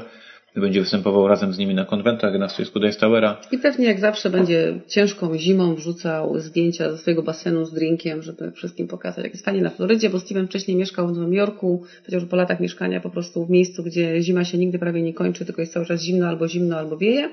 [0.55, 3.41] będzie występował razem z nimi na konwentach na stoisku Dice Towera.
[3.51, 8.51] I pewnie jak zawsze będzie ciężką zimą wrzucał zdjęcia ze swojego basenu z drinkiem, żeby
[8.51, 12.25] wszystkim pokazać, jak jest fajnie na Florydzie, bo Steven wcześniej mieszkał w Nowym Jorku, chociaż
[12.25, 15.61] po latach mieszkania po prostu w miejscu, gdzie zima się nigdy prawie nie kończy, tylko
[15.61, 17.29] jest cały czas zimno albo zimno, albo wieje.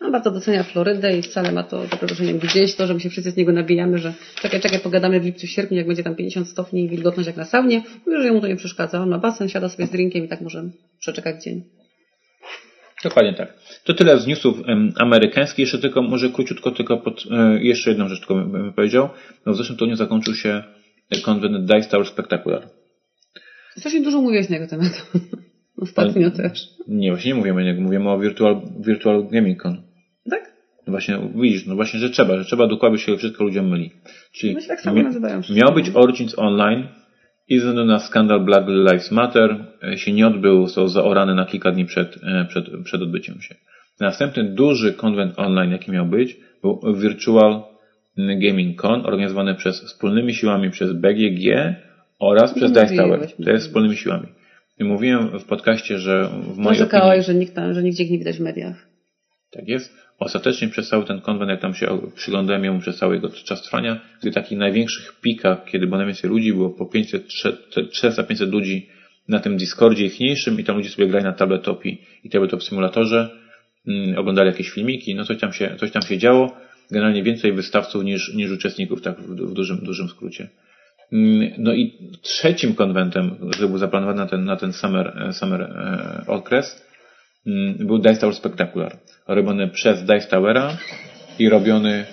[0.00, 3.10] On bardzo docenia Florydę i wcale ma to za wrażenie gdzieś to, że my się
[3.10, 6.48] wszyscy z niego nabijamy, że czekaj, czekaj, pogadamy w lipcu, sierpniu, jak będzie tam 50
[6.48, 7.82] stopni i wilgotność jak na saunie.
[8.06, 9.00] Już jemu to nie przeszkadza.
[9.00, 10.64] On ma basen, siada sobie z drinkiem i tak może
[10.98, 11.64] przeczekać dzień.
[13.04, 13.54] Dokładnie tak.
[13.84, 15.58] To tyle z newsów um, amerykańskich.
[15.58, 19.08] Jeszcze tylko, może króciutko tylko pod, e, jeszcze jedną rzecz tylko bym powiedział.
[19.46, 20.62] No w zeszłym tygodniu zakończył się
[21.24, 22.68] konwent Dice Tower Spectacular.
[23.76, 25.10] Strasznie dużo mówiłeś na jego temat.
[25.82, 26.68] Ostatnio też.
[26.88, 29.85] Nie, właśnie nie mówimy, mówimy o Virtual, Virtual Gaming Con.
[30.86, 33.90] No właśnie, widzisz, no właśnie, że trzeba, że trzeba dokładnie się wszystko ludziom myli.
[34.32, 36.86] Czyli no tak samo nazywają miał być Origins Online
[37.48, 41.46] i ze względu na skandal Black Lives Matter e, się nie odbył, został zaorany na
[41.46, 43.54] kilka dni przed, e, przed, przed odbyciem się.
[44.00, 47.62] Następny duży konwent online, jaki miał być, był Virtual
[48.16, 51.74] Gaming Con, organizowany przez wspólnymi siłami przez BGG
[52.18, 53.28] oraz przez Dice Tower.
[53.44, 54.26] To jest wspólnymi siłami.
[54.78, 57.22] I mówiłem w podcaście, że w mojej opinii...
[57.22, 58.86] że, nikt tam, że nigdzie nie widać w mediach.
[59.50, 63.28] Tak jest ostatecznie przez cały ten konwent, jak tam się przyglądałem jemu przez cały jego
[63.30, 67.26] czas trwania, gdy takich największych pikach, kiedy było najwięcej ludzi, było po 500,
[68.02, 68.88] 300-500 ludzi
[69.28, 73.30] na tym Discordzie ichniejszym i tam ludzie sobie grali na tabletopie i tabletop symulatorze,
[73.86, 76.56] mm, oglądali jakieś filmiki, no coś tam się, coś tam się działo.
[76.90, 80.48] Generalnie więcej wystawców niż, niż uczestników, tak w, w dużym, dużym skrócie.
[81.12, 86.24] Mm, no i trzecim konwentem, który był zaplanowany na ten, na ten summer, summer e,
[86.26, 86.85] okres,
[87.78, 90.76] był Dice Tower Spectacular robiony przez Dice Towera
[91.38, 92.04] i robiony,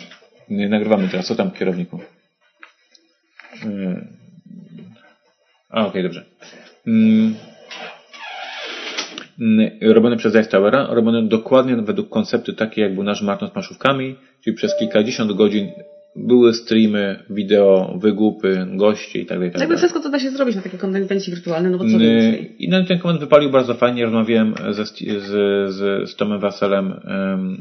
[0.49, 1.99] nie nagrywamy teraz, co tam kierowniku?
[3.59, 4.07] Hmm.
[5.69, 6.25] A, okej, okay, dobrze.
[6.85, 7.35] Hmm.
[9.81, 14.15] Robiony przez Dice Towera, robiony dokładnie według konceptu takie, jak był nasz maraton z maszówkami,
[14.43, 15.71] czyli przez kilkadziesiąt godzin
[16.15, 19.51] były streamy, wideo, wygłupy, goście i tak dalej.
[19.51, 22.55] Tak Jakby wszystko, co da się zrobić na takiej konwencji wirtualnej, no bo co więcej.
[22.59, 24.05] I na ten konwent wypalił bardzo fajnie.
[24.05, 24.97] Rozmawiałem ze, z,
[25.73, 26.93] z, z Tomem Waselem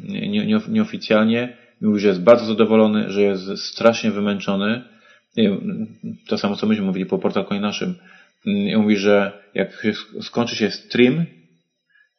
[0.08, 1.56] nie, nie, nieoficjalnie.
[1.80, 4.82] Mówił, że jest bardzo zadowolony, że jest strasznie wymęczony.
[6.28, 7.94] To samo, co myśmy mówili po portalu naszym.
[8.44, 9.86] I mówi, że jak
[10.20, 11.24] skończy się stream,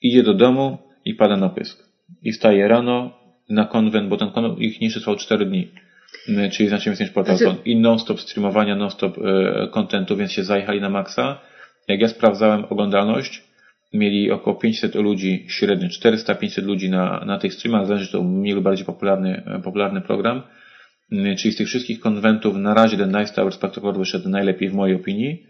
[0.02, 1.84] idzie do domu i pada na pysk.
[2.22, 3.18] I wstaje rano
[3.50, 5.68] na konwent, bo ten konwent ich nie trwał 4 dni
[6.52, 7.58] czyli znacznie więcej niż portal znaczy...
[7.66, 9.22] i non-stop streamowania, non-stop y,
[9.72, 11.40] kontentu, więc się zajechali na maksa.
[11.88, 13.44] Jak ja sprawdzałem oglądalność,
[13.94, 18.64] mieli około 500 ludzi średnio, 400-500 ludzi na, na tych streamach, zależy, to mniej lub
[18.64, 20.42] bardziej popularny, y, popularny program.
[21.38, 24.96] Czyli z tych wszystkich konwentów na razie ten Nice Tower Spectacular wyszedł najlepiej w mojej
[24.96, 25.44] opinii.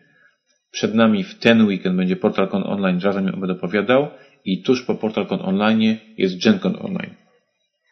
[0.71, 4.07] Przed nami w ten weekend będzie PortalCon Online, razem będę opowiadał
[4.45, 7.13] i tuż po PortalCon Online jest GenCon Online.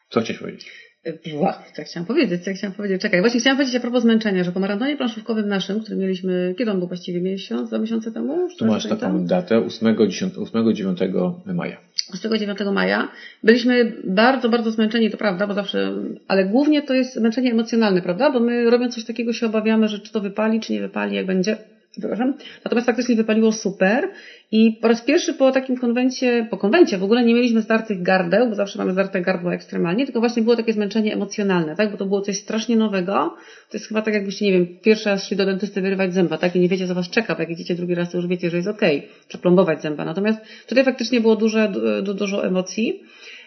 [0.09, 0.90] Co chciałeś powiedzieć?
[1.33, 3.01] Wow, co chciałam powiedzieć, co chciałam powiedzieć.
[3.01, 6.71] Czekaj, właśnie chciałam powiedzieć a propos zmęczenia, że po maratonie planszówkowym naszym, który mieliśmy, kiedy
[6.71, 8.47] on był właściwie miesiąc, dwa miesiące temu?
[8.59, 11.77] Tu masz taką datę, 8-9 maja.
[12.13, 13.11] 8-9 maja.
[13.43, 15.91] Byliśmy bardzo, bardzo zmęczeni, to prawda, bo zawsze,
[16.27, 18.31] ale głównie to jest zmęczenie emocjonalne, prawda?
[18.31, 21.25] Bo my robiąc coś takiego się obawiamy, że czy to wypali, czy nie wypali, jak
[21.25, 21.57] będzie.
[21.91, 22.33] Przepraszam.
[22.65, 24.09] Natomiast faktycznie wypaliło super
[24.51, 28.49] i po raz pierwszy po takim konwencie, po konwencie w ogóle nie mieliśmy zdartych gardeł,
[28.49, 31.91] bo zawsze mamy zdarte gardło ekstremalnie, tylko właśnie było takie zmęczenie emocjonalne, tak?
[31.91, 33.35] Bo to było coś strasznie nowego.
[33.69, 36.55] To jest chyba tak jakbyście, nie wiem, pierwszy raz szli do dentysty wyrywać zęba, tak?
[36.55, 38.69] I nie wiecie, co was czeka, jak idziecie drugi raz, to już wiecie, że jest
[38.69, 40.05] okej, okay, przeplombować zęba.
[40.05, 41.71] Natomiast tutaj faktycznie było duże,
[42.03, 43.03] du, dużo emocji.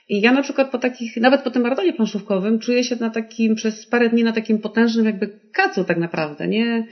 [0.08, 3.54] I ja na przykład po takich, nawet po tym maratonie planszówkowym, czuję się na takim,
[3.54, 6.86] przez parę dni na takim potężnym jakby kacu tak naprawdę, nie?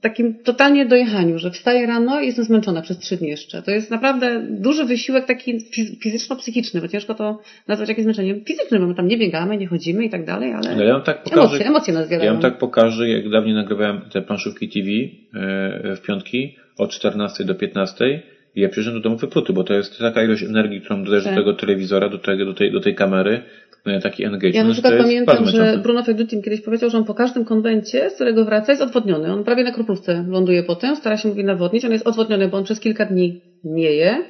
[0.00, 3.62] Takim totalnie dojechaniu, że wstaję rano i jestem zmęczona przez trzy dni jeszcze.
[3.62, 5.60] To jest naprawdę duży wysiłek taki
[6.02, 10.04] fizyczno-psychiczny, bo ciężko to nazwać jakimś zmęczeniem fizycznym, bo my tam nie biegamy, nie chodzimy
[10.04, 12.28] i tak dalej, ale no ja wam tak pokażę, emocje, emocje nas zjadają.
[12.28, 17.44] Ja wam tak pokażę, jak dawniej nagrywałem te planszówki TV e, w piątki od 14
[17.44, 18.22] do 15
[18.54, 21.34] i ja przyjeżdżam do domu wypruty, bo to jest taka ilość energii, którą dodajesz tak.
[21.34, 23.42] do tego telewizora, do, tego, do, tej, do tej kamery,
[23.86, 24.54] no taki engagement.
[24.54, 28.14] Ja na przykład pamiętam, że Bruno Fegdutin kiedyś powiedział, że on po każdym konwencie, z
[28.14, 29.32] którego wraca, jest odwodniony.
[29.32, 31.84] On prawie na kroplówce ląduje potem, stara się mówi nawodnić.
[31.84, 34.24] On jest odwodniony, bo on przez kilka dni nie je,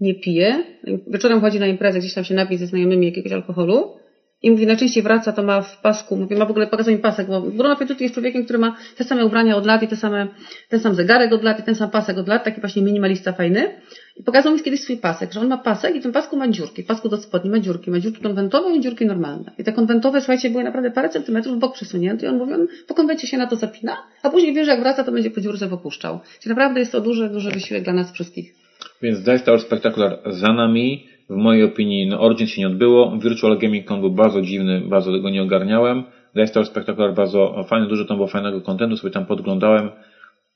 [0.00, 0.64] nie pije.
[1.06, 3.97] Wieczorem chodzi na imprezę, gdzieś tam się napić ze znajomymi jakiegoś alkoholu
[4.42, 7.26] i mówi, najczęściej wraca, to ma w pasku, mówi, ma w ogóle pokazał mi pasek,
[7.26, 10.28] bo Bruno Fetuti jest człowiekiem, który ma te same ubrania od lat i te same,
[10.68, 13.80] ten sam zegarek od lat i ten sam pasek od lat, taki właśnie minimalista fajny.
[14.16, 16.48] I pokazał mi kiedyś swój pasek, że on ma pasek i w tym pasku ma
[16.48, 19.52] dziurki, w pasku do spodni ma dziurki, ma dziurki konwentowe i dziurki normalne.
[19.58, 22.66] I te konwentowe, słuchajcie, były naprawdę parę centymetrów w bok przesunięte i on mówi, on
[22.86, 25.40] po konwencie się na to zapina, a później wie, że jak wraca, to będzie po
[25.40, 26.20] dziurce popuszczał.
[26.40, 28.54] Czyli naprawdę jest to duży, duży wysiłek dla nas wszystkich.
[29.02, 33.18] Więc Dice Tower Spectacular za nami, w mojej opinii no Origin się nie odbyło.
[33.18, 36.04] Virtual Gaming Con był bardzo dziwny, bardzo tego nie ogarniałem.
[36.34, 39.90] Dice Tower Spectacular bardzo fajny, dużo tam było fajnego kontentu, sobie tam podglądałem.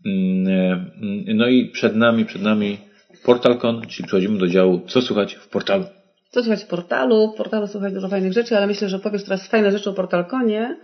[0.07, 0.49] Mm,
[1.29, 2.79] e, no i przed nami, przed nami
[3.25, 5.85] PortalCon, czyli przechodzimy do działu co słuchać w portalu.
[6.31, 7.33] Co słuchać w portalu?
[7.33, 10.77] W portalu słuchać dużo fajnych rzeczy, ale myślę, że powiesz teraz fajne rzeczy o PortalConie.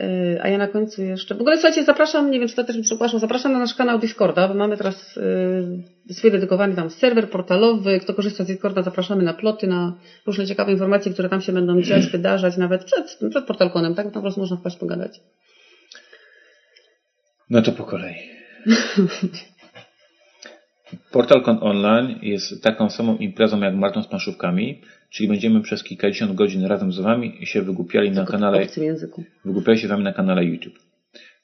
[0.00, 1.34] Y, a ja na końcu jeszcze.
[1.34, 3.98] W ogóle słuchajcie, zapraszam, nie wiem czy to też mi przepraszam, zapraszam na nasz kanał
[3.98, 5.16] Discorda, bo mamy teraz
[6.06, 8.00] yy, swój dedykowany tam serwer portalowy.
[8.00, 9.94] Kto korzysta z Discorda, zapraszamy na ploty, na
[10.26, 14.06] różne ciekawe informacje, które tam się będą dziać, wydarzać, nawet przed, przed portalkonem, tak?
[14.06, 15.20] Bo tam po prostu można wpaść pogadać.
[17.50, 18.14] No to po kolei.
[21.12, 26.64] PortalCon Online jest taką samą imprezą jak Marton z planszówkami, czyli będziemy przez kilkadziesiąt godzin
[26.64, 28.66] razem z Wami się wygłupiali na kanale
[29.44, 30.78] wygłupiali się Wami na kanale YouTube.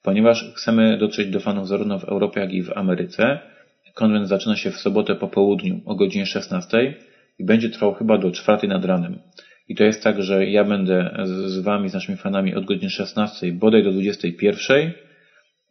[0.03, 3.39] Ponieważ chcemy dotrzeć do fanów zarówno w Europie, jak i w Ameryce,
[3.95, 6.95] konwent zaczyna się w sobotę po południu o godzinie 16
[7.39, 9.19] i będzie trwał chyba do 4 nad ranem.
[9.69, 13.53] I to jest tak, że ja będę z Wami, z naszymi fanami od godziny 16
[13.53, 14.93] bodaj do 21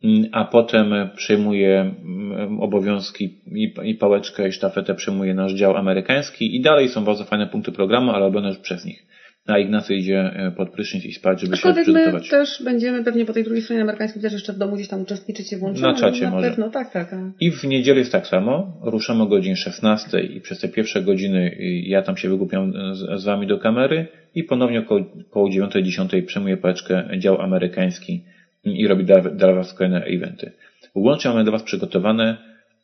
[0.03, 2.18] Mm, a potem przejmuje mm,
[2.59, 3.37] obowiązki
[3.83, 8.11] i pałeczkę i sztafetę przejmuje nasz dział amerykański i dalej są bardzo fajne punkty programu,
[8.11, 9.05] ale robione już przez nich.
[9.47, 12.23] A Ignacy idzie e, pod prysznic i spać, żeby Aczkolwiek się przygotować.
[12.23, 15.01] my też będziemy pewnie po tej drugiej stronie amerykańskiej też jeszcze w domu gdzieś tam
[15.01, 15.83] uczestniczyć i włączyć.
[15.83, 16.49] Na czacie na może.
[16.49, 17.15] Pewno, tak, tak.
[17.39, 18.79] I w niedzielę jest tak samo.
[18.81, 23.25] Ruszamy o godzinie 16 i przez te pierwsze godziny ja tam się wygłupiam z, z
[23.25, 28.23] wami do kamery i ponownie około, około 9-10 przejmuję paczkę dział amerykański
[28.63, 30.51] i robi dla, dla Was kolejne eventy.
[30.95, 32.37] Łącznie mamy dla Was przygotowane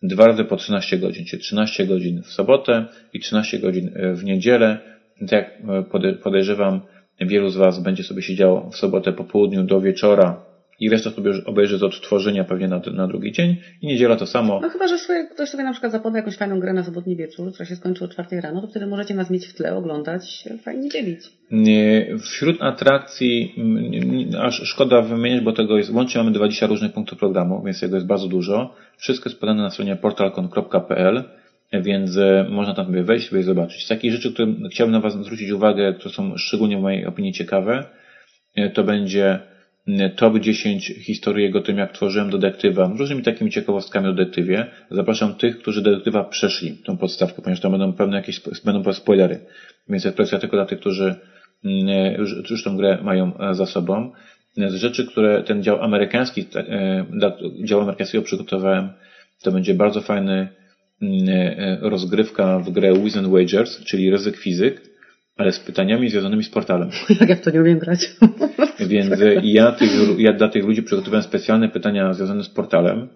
[0.03, 4.79] dwa razy po 13 godzin, czyli 13 godzin w sobotę i 13 godzin w niedzielę.
[5.19, 5.61] Tak jak
[6.23, 6.81] podejrzewam,
[7.21, 10.44] wielu z Was będzie sobie siedziało w sobotę po południu do wieczora
[10.79, 14.59] i reszta sobie obejrzy z odtworzenia pewnie na, na drugi dzień i niedziela to samo.
[14.61, 17.53] No chyba, że sobie, ktoś sobie na przykład zapoda jakąś fajną grę na sobotni wieczór,
[17.53, 20.89] która się skończy o czwartej rano, to wtedy możecie nas mieć w tle, oglądać, fajnie
[20.89, 21.19] dzielić.
[22.21, 23.55] Wśród atrakcji,
[24.39, 28.07] aż szkoda wymieniać, bo tego jest, łącznie mamy 20 różnych punktów programu, więc tego jest
[28.07, 28.75] bardzo dużo.
[28.97, 31.23] Wszystko jest podane na stronie portalcon.pl
[31.81, 33.85] więc e, można tam sobie wejść sobie zobaczyć.
[33.85, 37.33] Z takich rzeczy, które chciałbym na Was zwrócić uwagę, które są szczególnie w mojej opinii
[37.33, 37.85] ciekawe,
[38.55, 39.39] e, to będzie
[40.15, 44.65] top 10 historii o tym, jak tworzyłem detektywa, różnymi takimi ciekawostkami o detektywie.
[44.91, 49.39] Zapraszam tych, którzy detektywa przeszli, tą podstawkę, ponieważ tam będą pewne jakieś, będą spoilery.
[49.89, 51.15] Więc jest presja tylko dla tych, którzy
[51.65, 54.11] mm, już, już tą grę mają e, za sobą.
[54.57, 57.05] Z rzeczy, które ten dział amerykański, e,
[57.63, 58.89] dział amerykańskiego przygotowałem,
[59.43, 60.47] to będzie bardzo fajny
[61.01, 64.94] mm, e, rozgrywka w grę Wiz and Wagers, czyli ryzyk fizyk
[65.37, 66.89] ale z pytaniami związanymi z portalem.
[67.19, 68.11] Jak ja w to nie umiem grać.
[68.89, 73.07] Więc ja, tych, ja dla tych ludzi przygotowałem specjalne pytania związane z portalem.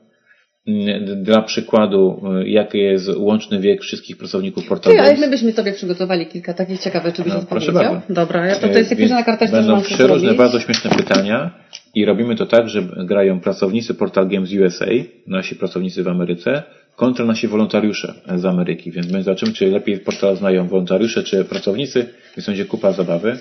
[1.16, 5.00] Dla przykładu, jaki jest łączny wiek wszystkich pracowników portalu.
[5.00, 7.42] ale my byśmy sobie przygotowali kilka takich ciekawych, czy byś no?
[7.50, 8.02] Proszę bardzo.
[8.10, 11.52] Dobra, ja to, to jest jakieś na karteczce, Będą przeróżne, bardzo śmieszne pytania
[11.96, 14.86] i robimy to tak, że grają pracownicy Portal Games USA,
[15.28, 16.64] nasi pracownicy w Ameryce,
[17.00, 22.00] kontra nasi wolontariusze z Ameryki, więc my zobaczymy, czy lepiej portal znają wolontariusze czy pracownicy,
[22.38, 23.40] więc będzie kupa zabawy.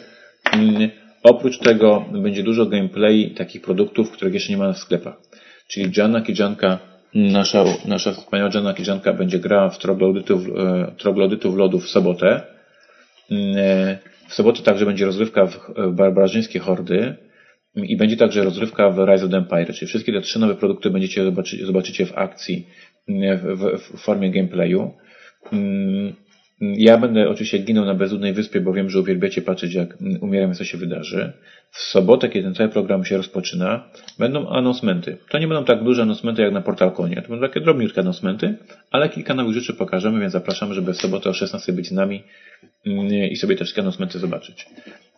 [0.52, 0.90] Mm,
[1.22, 5.16] oprócz tego będzie dużo gameplay takich produktów, których jeszcze nie ma w sklepach.
[5.68, 6.78] Czyli Gianna Kijanka
[7.14, 12.42] nasza, nasza wspaniała Jenna Kiżanka będzie grała w troglodytów, e, troglodytów lodu w sobotę.
[13.30, 15.58] E, w sobotę także będzie rozrywka w,
[15.92, 17.16] barbarzyńskie hordy
[17.74, 20.90] i będzie także rozrywka w Rise of the Empire, czyli wszystkie te trzy nowe produkty
[20.90, 22.66] będziecie zobaczyć, zobaczycie w akcji
[23.08, 24.90] w, w, w formie gameplayu.
[25.52, 26.12] Mm,
[26.60, 30.64] ja będę oczywiście ginął na bezludnej wyspie, bo wiem, że uwielbiacie patrzeć, jak umieram, co
[30.64, 31.32] się wydarzy.
[31.70, 35.16] W sobotę, kiedy ten cały program się rozpoczyna, będą annoncmenty.
[35.30, 37.22] To nie będą tak duże annoncmenty jak na PortalConie.
[37.22, 38.54] To będą takie drobniutkie annoncmenty,
[38.90, 42.22] ale kilka nowych rzeczy pokażemy, więc zapraszamy, żeby w sobotę o 16 być z nami
[42.86, 44.66] mm, i sobie te wszystkie annoncmenty zobaczyć.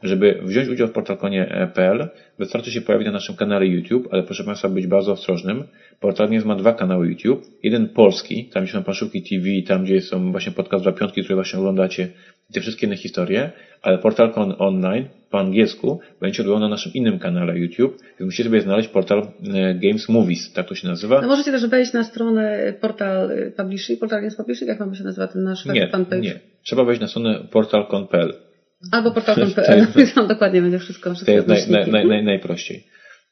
[0.02, 2.08] Żeby wziąć udział w portalkonie.pl
[2.38, 5.64] wystarczy się pojawić na naszym kanale YouTube, ale proszę Państwa być bardzo ostrożnym.
[6.00, 7.46] Portalniec ma dwa kanały YouTube.
[7.62, 11.34] Jeden polski, tam gdzie są Paszówki TV, tam gdzie są właśnie podcast dla piątki, które
[11.34, 12.08] właśnie oglądacie,
[12.52, 13.50] te wszystkie inne historie,
[13.82, 17.98] ale portalkon online po angielsku będzie odbywał na naszym innym kanale YouTube.
[18.00, 21.20] Więc musicie sobie znaleźć portal e, Games Movies, tak to się nazywa.
[21.20, 25.04] No możecie też wejść na stronę portal e, Publishing, portal Games Publishing, jak mam się
[25.04, 26.20] nazywa ten nasz nie, fanpage?
[26.22, 28.49] Nie, trzeba wejść na stronę portal.pl.
[28.92, 31.14] Albo portal.pl, tam dokładnie będzie wszystko.
[31.14, 32.86] wszystko to jest naj, naj, naj, naj, najprościej.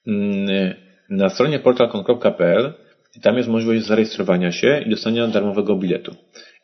[0.06, 0.74] Mm,
[1.10, 2.72] na stronie portal.pl
[3.22, 6.16] tam jest możliwość zarejestrowania się i dostania darmowego biletu.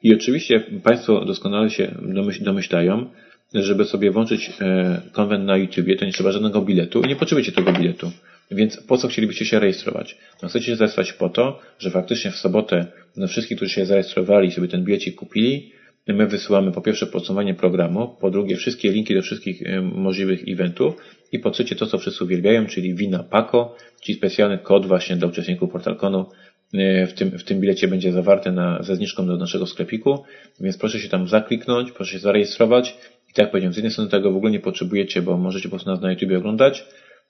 [0.02, 1.94] I oczywiście Państwo doskonale się
[2.40, 3.10] domyślają,
[3.54, 7.52] żeby sobie włączyć e, konwent na YouTubie, to nie trzeba żadnego biletu i nie potrzebujecie
[7.52, 8.10] tego biletu.
[8.50, 10.18] Więc po co chcielibyście się rejestrować?
[10.42, 14.48] No chcecie się zarejestrować po to, że faktycznie w sobotę no wszystkich, którzy się zarejestrowali
[14.48, 15.72] i sobie ten bilecik kupili,
[16.12, 20.94] my wysyłamy po pierwsze podsumowanie programu, po drugie wszystkie linki do wszystkich e, możliwych eventów
[21.32, 25.28] i po trzecie to, co wszyscy uwielbiają, czyli wina Paco, czyli specjalny kod właśnie dla
[25.28, 26.26] uczestników PortalConu
[26.74, 30.24] e, w tym, w tym bilecie będzie zawarty na, ze zniżką do naszego sklepiku,
[30.60, 32.96] więc proszę się tam zakliknąć, proszę się zarejestrować.
[33.30, 35.70] I tak jak powiedziałem, z jednej strony tego w ogóle nie potrzebujecie, bo możecie po
[35.70, 36.84] prostu nas na YouTube oglądać,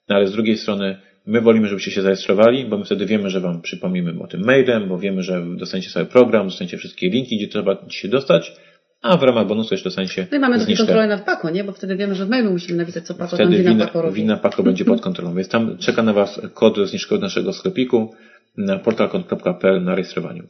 [0.09, 3.41] no ale z drugiej strony my wolimy, żebyście się zarejestrowali, bo my wtedy wiemy, że
[3.41, 7.47] Wam przypomnimy o tym mailem, bo wiemy, że dostaniecie cały program, dostaniecie wszystkie linki, gdzie
[7.47, 8.53] trzeba się dostać,
[9.01, 11.63] a w ramach bonusu jeszcze dostaniecie No i mamy takie kontrolę nad Paco, nie?
[11.63, 14.15] Bo wtedy wiemy, że w mailu musimy napisać, co Paco Wtedy wina, wina, Paco robi.
[14.15, 18.15] wina będzie pod kontrolą, więc tam czeka na Was kod zniżkowy naszego sklepiku
[18.57, 20.43] na portalcon.pl na rejestrowaniu.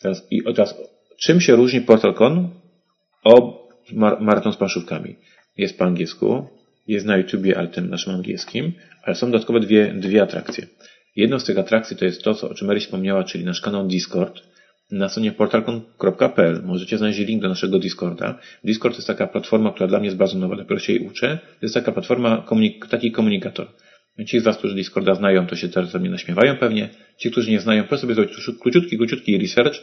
[0.00, 0.74] Teraz, I teraz,
[1.20, 2.48] czym się różni PortalCon
[3.24, 3.44] od
[3.92, 5.16] mar maraton z planszówkami?
[5.56, 6.46] Jest po angielsku,
[6.92, 8.72] jest na YouTubie, ale tym naszym angielskim,
[9.02, 10.66] ale są dodatkowe dwie, dwie atrakcje.
[11.16, 13.86] Jedną z tych atrakcji to jest to, co, o czym Mary wspomniała, czyli nasz kanał
[13.86, 14.40] Discord.
[14.90, 18.38] Na stronie portalcon.pl możecie znaleźć link do naszego Discorda.
[18.64, 21.38] Discord to jest taka platforma, która dla mnie jest bardzo nowa, dopiero się jej uczę.
[21.42, 23.66] To jest taka platforma, komunik taki komunikator.
[24.26, 26.88] Ci z Was, którzy Discorda znają, to się teraz ze mnie naśmiewają pewnie.
[27.18, 29.74] Ci, którzy nie znają, proszę sobie zrobić króciutki, króciutki research.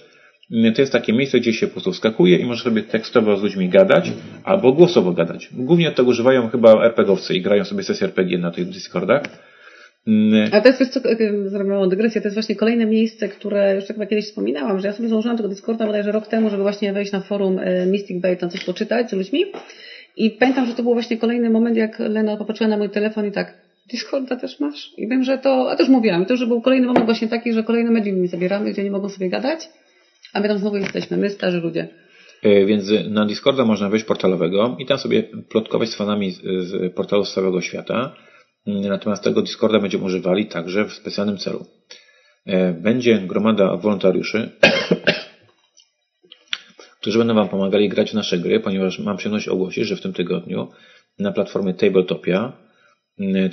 [0.76, 3.70] To jest takie miejsce, gdzie się po prostu skakuje i może sobie tekstowo z ludźmi
[3.70, 4.12] gadać,
[4.44, 5.50] albo głosowo gadać.
[5.54, 9.24] Głównie tego używają chyba RPGowcy i grają sobie sesję RPG na tych Discordach.
[10.52, 11.00] A to jest, co,
[11.46, 14.88] zrobię małą dygresję, to jest właśnie kolejne miejsce, które już tak chyba kiedyś wspominałam, że
[14.88, 18.38] ja sobie założyłam tego Discorda bodajże rok temu, żeby właśnie wejść na forum Mystic Bay,
[18.38, 19.46] tam coś poczytać z ludźmi.
[20.18, 23.32] I pamiętam, że to był właśnie kolejny moment, jak Lena popatrzyła na mój telefon i
[23.32, 23.54] tak,
[23.92, 24.94] Discorda też masz?
[24.98, 27.64] I wiem, że to, a też mówiłam, to, że był kolejny moment właśnie taki, że
[27.64, 29.70] kolejne medium mi zabieramy, gdzie nie mogą sobie gadać,
[30.34, 31.88] a my tam znowu jesteśmy, my starzy ludzie.
[32.44, 37.34] Więc na Discorda można wejść portalowego i tam sobie plotkować z fanami z portalu z
[37.34, 38.16] całego świata.
[38.66, 41.66] Natomiast tego Discorda będziemy używali także w specjalnym celu.
[42.74, 44.50] Będzie gromada wolontariuszy,
[47.02, 50.13] którzy będą Wam pomagali grać w nasze gry, ponieważ mam przyjemność ogłosić, że w tym
[50.13, 50.68] tygodniu
[51.20, 52.54] na platformie Tabletopia,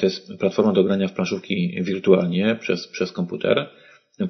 [0.00, 3.70] to jest platforma do grania w planszówki wirtualnie przez, przez komputer,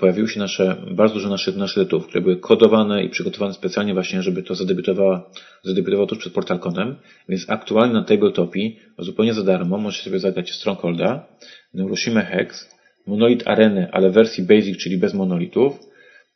[0.01, 4.23] pojawiły się nasze, bardzo dużo naszych, naszych tytułów, które były kodowane i przygotowane specjalnie właśnie,
[4.23, 5.31] żeby to zadebiutowało,
[5.63, 6.97] zadebiutowało tuż przed Portalconem,
[7.29, 11.27] więc aktualnie na Tabletopii zupełnie za darmo możecie sobie zagrać Strongholda,
[11.75, 12.75] Neuroshima Hex,
[13.07, 15.79] Monolith Areny, ale w wersji Basic, czyli bez monolitów,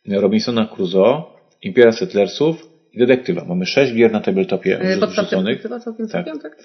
[0.09, 1.23] Robinsona Crusoe,
[1.63, 3.45] Impera Settlersów i Detektywa.
[3.45, 5.67] Mamy sześć gier na Tabletopie wrzuconych.
[5.85, 6.27] Całkiem, tak.
[6.43, 6.57] tak.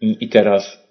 [0.00, 0.89] I teraz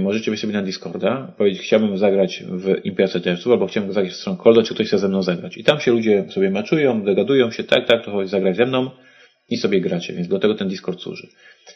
[0.00, 4.16] możecie wejść sobie na Discorda, powiedzieć, chciałbym zagrać w Imperial Settlersów, albo chciałbym zagrać w
[4.16, 5.56] Strongholda, czy ktoś chce ze mną zagrać.
[5.56, 8.90] I tam się ludzie sobie maczują, dogadują się, tak, tak, to chodź zagrać ze mną
[9.50, 11.28] i sobie gracie, więc do tego ten Discord służy.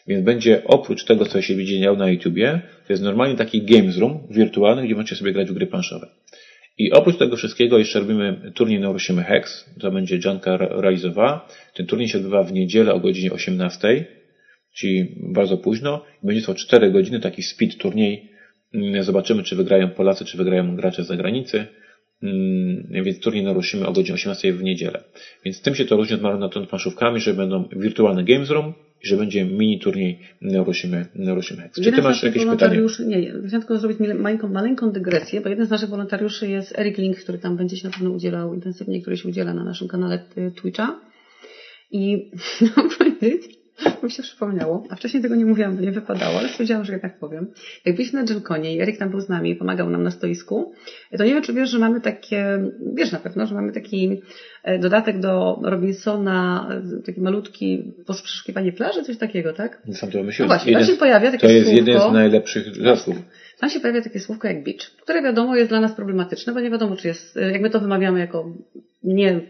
[0.06, 4.26] Więc będzie oprócz tego, co się widzi na YouTubie, to jest normalnie taki games room
[4.30, 6.06] wirtualny, gdzie możecie sobie grać w gry planszowe.
[6.78, 11.48] I oprócz tego wszystkiego jeszcze robimy turniej Neuroshimy Hex, to będzie Janka realizowała.
[11.75, 14.06] Ten turniej się odbywa w niedzielę o godzinie 18
[14.75, 16.04] czyli bardzo późno.
[16.22, 18.31] Będzie to 4 godziny, taki speed turniej.
[19.00, 21.66] Zobaczymy, czy wygrają Polacy, czy wygrają gracze z zagranicy.
[22.90, 25.04] Więc turniej naruszymy o godzinie 18 w niedzielę.
[25.44, 29.16] Więc tym się to różni od maratonu planszówkami, że będą wirtualne games room i że
[29.16, 31.81] będzie mini turniej Neurosimy, Neurosimy Hex.
[31.81, 32.81] Czy ty masz jakieś pytanie?
[33.06, 33.29] Nie, nie.
[33.29, 37.38] Chciałam tylko zrobić maleńką, maleńką dygresję, bo jeden z naszych wolontariuszy jest Eric Link, który
[37.38, 41.00] tam będzie się na pewno udzielał intensywnie, który się udziela na naszym kanale y, Twitcha.
[41.90, 42.31] I
[42.77, 43.42] mam powiedzieć,
[44.02, 47.18] mi się przypomniało, a wcześniej tego nie mówiłam, bo nie wypadało, ale stwierdziłam, że jednak
[47.18, 47.46] powiem.
[47.85, 50.72] Jak byliśmy na Dżemkonie i Erik tam był z nami i pomagał nam na stoisku,
[51.18, 52.58] to nie wiem, czy wiesz, że mamy takie,
[52.94, 54.22] wiesz na pewno, że mamy taki
[54.62, 56.68] e, dodatek do Robinsona,
[56.98, 59.83] e, taki malutki poszukiwanie plaży, coś takiego, tak?
[59.92, 60.48] Sam to wymyśliłem.
[60.48, 63.16] No właśnie, jeden, tam się pojawia takie To jest słówko, jeden z najlepszych zasług.
[63.58, 66.70] Tam się pojawia takie słówko jak beach, które wiadomo jest dla nas problematyczne, bo nie
[66.70, 68.52] wiadomo, czy jest, e, jak my to wymawiamy jako
[69.02, 69.40] nie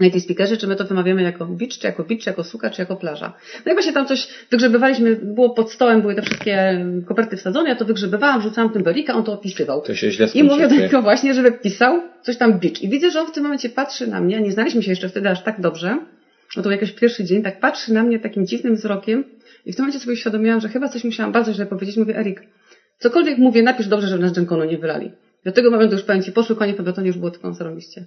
[0.00, 2.82] native speakerzy, czy my to wymawiamy jako beach, czy jako beach, czy jako suka, czy
[2.82, 3.32] jako plaża.
[3.66, 7.76] No i właśnie tam coś wygrzebywaliśmy, było pod stołem, były te wszystkie koperty wsadzone, ja
[7.76, 9.82] to wygrzebywałam, rzucałam tym belika, on to opisywał.
[9.82, 12.82] To się źle I mówię do niego właśnie, żeby pisał coś tam beach.
[12.82, 15.30] I widzę, że on w tym momencie patrzy na mnie, nie znaliśmy się jeszcze wtedy
[15.30, 15.98] aż tak dobrze,
[16.56, 19.24] no to był jakiś pierwszy dzień, tak patrzy na mnie takim dziwnym wzrokiem
[19.66, 21.96] i w tym momencie sobie uświadomiłam, że chyba coś musiałam bardzo źle powiedzieć.
[21.96, 22.42] Mówię, Erik,
[22.98, 25.10] cokolwiek mówię, napisz dobrze, żeby nas Genkonu nie wylali.
[25.44, 28.04] Do tego momentu już powiem Ci, poszły konie po betonie, już było tylko zarąbiście.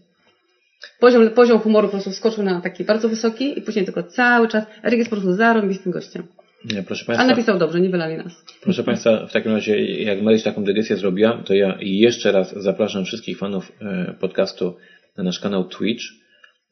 [0.99, 4.65] Poziom, poziom humoru po prostu skoczył na taki bardzo wysoki i później tylko cały czas
[4.83, 6.23] Erik jest po prostu zarąbistym gościem.
[6.65, 7.23] Nie, proszę Państwa.
[7.23, 8.45] A napisał dobrze, nie wylali nas.
[8.61, 13.05] Proszę Państwa, w takim razie, jak Maryś taką dygresję zrobiła, to ja jeszcze raz zapraszam
[13.05, 14.75] wszystkich fanów e, podcastu
[15.17, 16.03] na nasz kanał Twitch,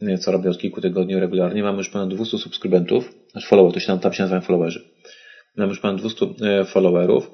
[0.01, 1.64] e, co robię od kilku tygodni regularnie.
[1.64, 4.84] Mamy już ponad 200 subskrybentów, nasz follower, to się tam, tam się nazywają followerzy.
[5.57, 7.32] Mamy już ponad 200 e, followerów.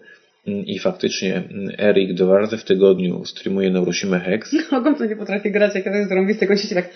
[0.47, 1.43] I faktycznie
[1.79, 4.55] Erik dwa razy w tygodniu streamuje Neurosimę Hex.
[4.71, 6.89] Mogą to nie potrafi grać, jak to jest zarąbiste, jak się tak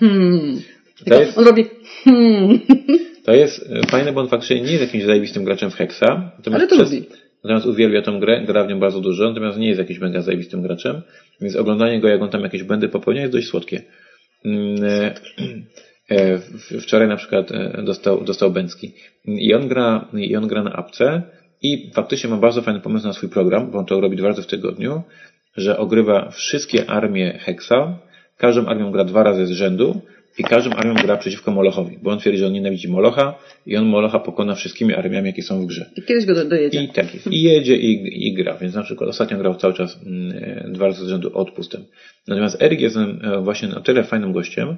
[0.00, 0.60] hmm.
[1.04, 1.64] To jest, on robi
[2.04, 2.60] hmm.
[3.24, 6.32] To jest fajne, bo on faktycznie nie jest jakimś zajebistym graczem w Hexa.
[6.52, 7.06] Ale to przez, lubi.
[7.44, 10.62] Natomiast uwielbia tą grę, gra w nią bardzo dużo, natomiast nie jest jakimś mega zajebistym
[10.62, 11.02] graczem,
[11.40, 13.82] więc oglądanie go, jak on tam jakieś błędy popełnia, jest dość słodkie.
[16.82, 17.48] Wczoraj na przykład
[17.84, 18.92] dostał, dostał Bęcki.
[19.24, 21.22] I on gra, i on gra na apce
[21.62, 24.42] i faktycznie ma bardzo fajny pomysł na swój program, bo on to robi dwa razy
[24.42, 25.02] w tygodniu,
[25.56, 27.98] że ogrywa wszystkie armie Hexa,
[28.36, 30.00] każdą armią gra dwa razy z rzędu
[30.38, 33.86] i każdą armią gra przeciwko Molochowi, bo on twierdzi, że on nienawidzi Molocha i on
[33.86, 35.90] Molocha pokona wszystkimi armiami, jakie są w grze.
[35.96, 36.82] I kiedyś go do, dojedzie.
[36.82, 37.26] I tak jest.
[37.26, 41.04] I jedzie i, i gra, więc na przykład ostatnio grał cały czas mm, dwa razy
[41.04, 41.84] z rzędu odpustem.
[42.28, 44.76] Natomiast Erik jest e, właśnie na tyle fajnym gościem,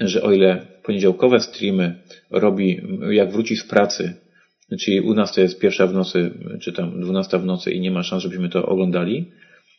[0.00, 1.94] że o ile poniedziałkowe streamy
[2.30, 4.14] robi, jak wróci z pracy,
[4.78, 7.90] Czyli u nas to jest pierwsza w nocy, czy tam dwunasta w nocy i nie
[7.90, 9.30] ma szans, żebyśmy to oglądali.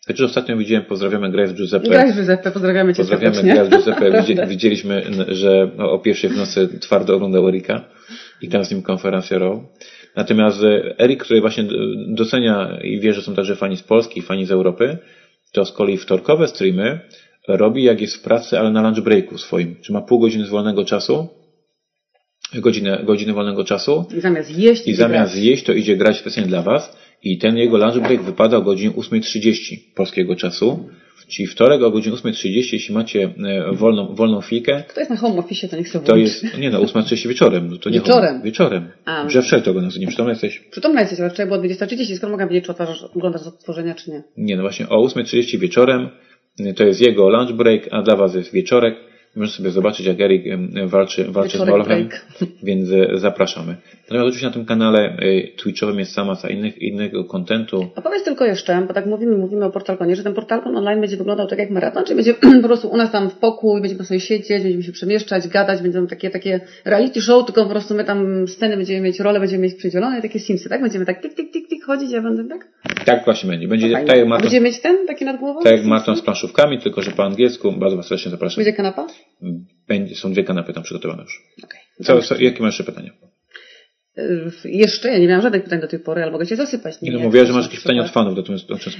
[0.07, 1.89] Chociaż ostatnio widziałem, pozdrawiamy Grace Giuseppe.
[1.89, 4.47] Grace Giuseppe, pozdrawiamy Cię Pozdrawiamy Grace Giuseppe.
[4.47, 7.83] Widzieliśmy, że o pierwszej w nocy twardo oglądał Erika
[8.41, 9.59] i tam z nim konferencję row.
[10.15, 11.63] Natomiast e, Erik, który właśnie
[12.07, 14.97] docenia i wie, że są także fani z Polski i fani z Europy,
[15.51, 16.99] to z kolei wtorkowe streamy
[17.47, 19.75] robi jak jest w pracy, ale na lunch breaku swoim.
[19.81, 21.29] Czy ma pół godziny z wolnego czasu
[22.59, 24.05] godzinę, godzinę wolnego czasu.
[24.17, 25.45] I zamiast jeść, i zamiast grać.
[25.45, 26.97] jeść, to idzie grać specjalnie dla Was.
[27.23, 30.89] I ten jego lunch break wypada o godzinie 8.30 polskiego czasu.
[31.27, 34.83] Czyli wtorek o godzinie 8.30, jeśli macie e, wolną, wolną chwilkę.
[34.87, 37.67] Kto jest na home office, to niech sobie To jest, nie no, 8.30 wieczorem.
[37.69, 38.31] No to nie wieczorem?
[38.31, 38.91] Home, wieczorem.
[39.05, 40.07] A, że wszelko tego nazywa.
[40.07, 40.59] Przytomna jesteś?
[40.71, 44.23] Przytomna jesteś, ale wczoraj było 20.30, skoro mogę wiedzieć, czy otwarzasz, oglądasz odtworzenia, czy nie?
[44.37, 46.09] Nie, no właśnie o 8.30 wieczorem.
[46.75, 49.10] To jest jego lunch break, a dla Was jest wieczorek.
[49.35, 50.43] Możesz sobie zobaczyć, jak Erik
[50.85, 52.09] walczy, walczy z Molochem,
[52.63, 53.75] więc e, zapraszamy.
[54.03, 57.87] Natomiast oczywiście na tym kanale e, Twitchowym jest sama masa innych, innego kontentu.
[57.95, 61.17] A powiedz tylko jeszcze, bo tak mówimy, mówimy o portalkonie, że ten portalkon online będzie
[61.17, 64.19] wyglądał tak jak maraton, czyli będzie po prostu u nas tam w pokój, będziemy sobie
[64.19, 68.47] siedzieć, będziemy się przemieszczać, gadać, będą takie, takie reality show, tylko po prostu my tam
[68.47, 70.81] sceny będziemy mieć, role będziemy mieć przydzielone, takie simsy, tak?
[70.81, 72.67] Będziemy tak tik, tik, tik, tik chodzić, ja będę tak?
[73.05, 73.67] Tak właśnie będzie.
[73.67, 75.61] Będzie no tak jak Będziemy mieć ten taki nad głową?
[75.63, 77.71] Tak jak Marton z planszówkami, tylko że po angielsku.
[77.71, 78.63] Bardzo Was serdecznie zapraszam.
[78.63, 79.07] Będzie kanapa?
[79.87, 81.43] Będzie, są dwie kanapy tam przygotowane już.
[81.63, 82.21] Okay.
[82.21, 83.11] Co, jakie masz jeszcze pytania?
[84.65, 87.01] Jeszcze, ja nie miałam żadnych pytań do tej pory, ale mogę Cię zasypać.
[87.01, 88.55] Nie, no mówiła, że masz jakieś pytania od fanów do tym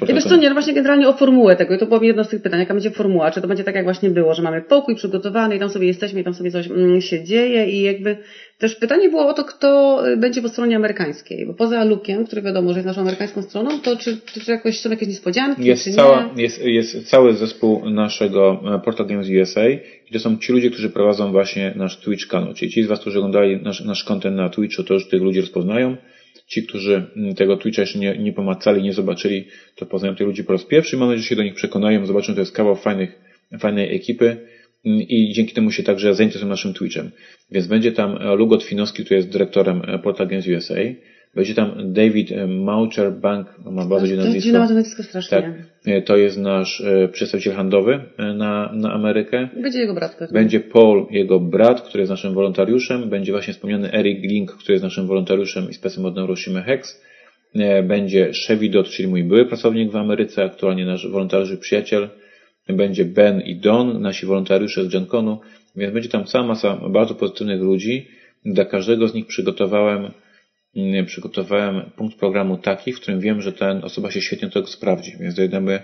[0.08, 2.30] Ja wiesz co, nie, no właśnie generalnie o formułę tego i to było jedno z
[2.30, 4.96] tych pytań, jaka będzie formuła, czy to będzie tak jak właśnie było, że mamy pokój
[4.96, 8.18] przygotowany i tam sobie jesteśmy i tam sobie coś mm, się dzieje i jakby
[8.62, 12.70] też pytanie było o to, kto będzie po stronie amerykańskiej, bo poza Lukiem, który wiadomo,
[12.70, 15.91] że jest naszą amerykańską stroną, to czy, czy, czy jakoś są jakieś niespodzianki, jest czy
[15.91, 16.43] cała, nie?
[16.43, 20.89] Jest, jest cały zespół naszego e, Portal Games USA i to są ci ludzie, którzy
[20.89, 24.49] prowadzą właśnie nasz Twitch kanał, czyli ci z Was, którzy oglądali nasz, nasz content na
[24.49, 25.97] Twitchu, to już tych ludzi rozpoznają.
[26.47, 27.03] Ci, którzy
[27.38, 30.97] tego Twitcha jeszcze nie, nie pomacali, nie zobaczyli, to poznają tych ludzi po raz pierwszy.
[30.97, 33.22] Mam nadzieję, że się do nich przekonają, zobaczą, że to jest kawał fajnych,
[33.59, 34.38] fajnej ekipy
[34.84, 37.12] i dzięki temu się także zainteresują naszym Twitchem.
[37.52, 40.76] Więc będzie tam Lugot Finowski, który jest dyrektorem Portal Games USA.
[41.36, 44.52] Będzie tam David Maucher Bank, ma bardzo dziwne nazwisko.
[44.52, 45.42] To nazwisko strasznie.
[45.86, 46.06] Tak.
[46.06, 49.50] To jest nasz przedstawiciel handlowy na, na Amerykę.
[49.62, 50.16] Będzie jego brat.
[50.16, 50.34] Pewnie.
[50.34, 53.10] Będzie Paul, jego brat, który jest naszym wolontariuszem.
[53.10, 57.02] Będzie właśnie wspomniany Eric Link, który jest naszym wolontariuszem i specem od Neuroshima Hex.
[57.84, 62.10] Będzie Chevy czyli mój były pracownik w Ameryce, aktualnie nasz wolontariusz przyjaciel
[62.68, 65.39] będzie Ben i Don, nasi wolontariusze z GenConu,
[65.76, 68.07] więc będzie tam cała masa bardzo pozytywnych ludzi.
[68.45, 70.12] Dla każdego z nich przygotowałem,
[70.76, 75.12] mm, przygotowałem punkt programu taki, w którym wiem, że ten osoba się świetnie tego sprawdzi.
[75.20, 75.80] Więc dojdziemy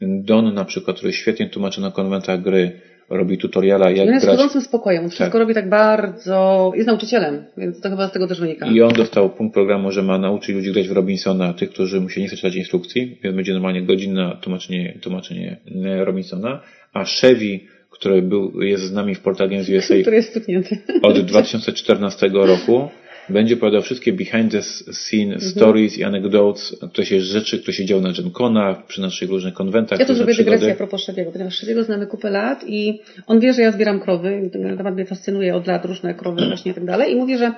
[0.00, 2.80] Don na przykład, który świetnie tłumaczy na konwentach gry,
[3.10, 4.64] robi tutoriala, jak on jest grać.
[4.64, 5.40] spokojem, on wszystko tak.
[5.40, 8.66] robi tak bardzo, jest nauczycielem, więc to chyba z tego też wynika.
[8.66, 12.08] I on dostał punkt programu, że ma nauczyć ludzi grać w Robinsona, tych, którzy mu
[12.08, 16.60] się nie chce czytać instrukcji, więc będzie normalnie godzinne tłumaczenie, tłumaczenie e, Robinsona,
[16.92, 20.78] a Chevy, który był, jest z nami w Portal Games USA który jest stuknięty.
[21.02, 22.88] od 2014 roku,
[23.28, 24.62] będzie opowiadał wszystkie behind the
[24.92, 25.40] scene mhm.
[25.40, 29.98] stories i anecdotes, które się rzeczy, które się działy na GenConach, przy naszych różnych konwentach.
[29.98, 33.52] Ja tu zrobię dygresję a propos Szewiego, ponieważ Szewiego znamy kupę lat i on wie,
[33.52, 36.84] że ja zbieram krowy, ten temat mnie fascynuje od lat, różne krowy właśnie i tak
[36.84, 37.52] dalej i mówi, że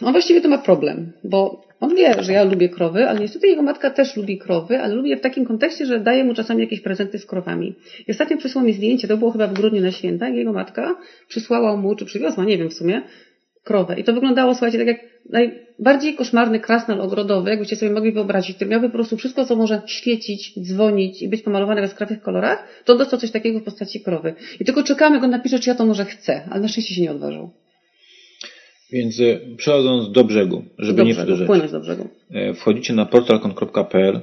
[0.00, 3.62] on właściwie to ma problem, bo on wie, że ja lubię krowy, ale niestety jego
[3.62, 6.80] matka też lubi krowy, ale lubi je w takim kontekście, że daje mu czasami jakieś
[6.80, 7.74] prezenty z krowami.
[8.08, 10.96] I ostatnio przysłał mi zdjęcie, to było chyba w grudniu na święta, i jego matka
[11.28, 13.02] przysłała mu, czy przywiozła, nie wiem w sumie,
[13.64, 14.00] krowę.
[14.00, 15.00] I to wyglądało, słuchajcie, tak jak
[15.30, 19.82] najbardziej koszmarny krasnal ogrodowy, jakbyście sobie mogli wyobrazić, który miałby po prostu wszystko, co może
[19.86, 24.34] świecić, dzwonić i być pomalowane w jaskrawych kolorach, to dostał coś takiego w postaci krowy.
[24.60, 27.02] I tylko czekamy, jak on napisze, czy ja to może chcę, ale na szczęście się
[27.02, 27.50] nie odważył.
[28.92, 31.72] Więc e, przechodząc do brzegu, żeby do nie brzegu, przedłużać.
[31.72, 32.08] do brzegu.
[32.30, 34.20] E, wchodzicie na portalkon.pl,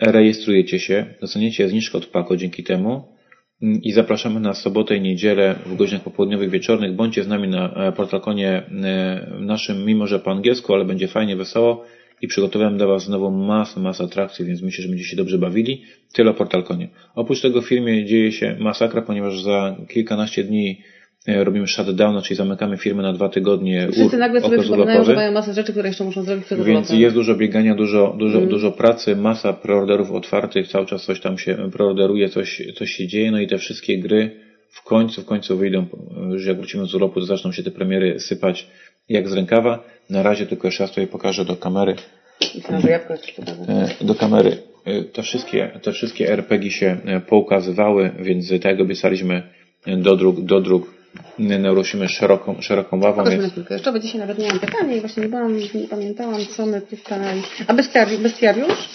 [0.00, 3.13] rejestrujecie się, dostaniecie zniżkę od Pako dzięki temu
[3.60, 6.94] i zapraszamy na sobotę i niedzielę w godzinach popołudniowych, wieczornych.
[6.94, 11.36] Bądźcie z nami na e, portalkonie e, naszym, mimo że po angielsku, ale będzie fajnie,
[11.36, 11.84] wesoło
[12.22, 15.82] i przygotowałem dla Was znowu masę, masę atrakcji, więc myślę, że będziecie się dobrze bawili.
[16.12, 16.88] Tyle o portalkonie.
[17.14, 20.80] Oprócz tego w firmie dzieje się masakra, ponieważ za kilkanaście dni
[21.26, 23.88] robimy shutdown, czyli zamykamy firmę na dwa tygodnie.
[23.92, 27.14] Wszyscy nagle sobie przypominają, że mają masę rzeczy, które jeszcze muszą zrobić przed Więc jest
[27.14, 28.50] dużo biegania, dużo, dużo, mm.
[28.50, 33.30] dużo pracy, masa preorderów otwartych, cały czas coś tam się preorderuje, coś, coś się dzieje,
[33.30, 34.30] no i te wszystkie gry
[34.68, 35.86] w końcu, w końcu wyjdą,
[36.30, 38.66] już jak wrócimy z urlopu, to zaczną się te premiery sypać
[39.08, 39.84] jak z rękawa.
[40.10, 41.94] Na razie tylko jeszcze raz tutaj pokażę do kamery.
[43.68, 44.56] E, do kamery.
[44.84, 46.96] E, te wszystkie, te wszystkie RPG się
[47.26, 49.42] poukazywały, więc tak jak obiecaliśmy,
[49.86, 50.93] do dróg, do dróg
[51.38, 53.16] naruszymy szeroką, szeroką ławą.
[53.16, 53.52] Pokażmy więc...
[53.52, 56.80] chwilkę jeszcze, bo dzisiaj nawet miałam pytanie i właśnie nie, byłam, nie pamiętałam, co my
[56.80, 57.42] tutaj...
[57.66, 58.20] A bestiariusz?
[58.20, 58.88] bestiariusz?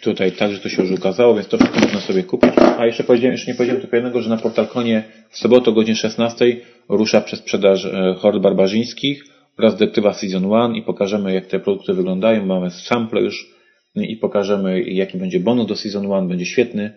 [0.00, 2.50] Tutaj także to się już ukazało, więc to wszystko można sobie kupić.
[2.78, 5.96] A jeszcze, powiedziałem, jeszcze nie powiedziałem tylko jednego, że na Portalkonie w sobotę o godzinie
[5.96, 6.56] 16
[6.88, 9.24] rusza przez sprzedaż e, hord barbarzyńskich
[9.58, 12.46] oraz detektywa Season 1 i pokażemy jak te produkty wyglądają.
[12.46, 13.54] Mamy sample już
[13.94, 16.92] i pokażemy jaki będzie bonus do Season 1, będzie świetny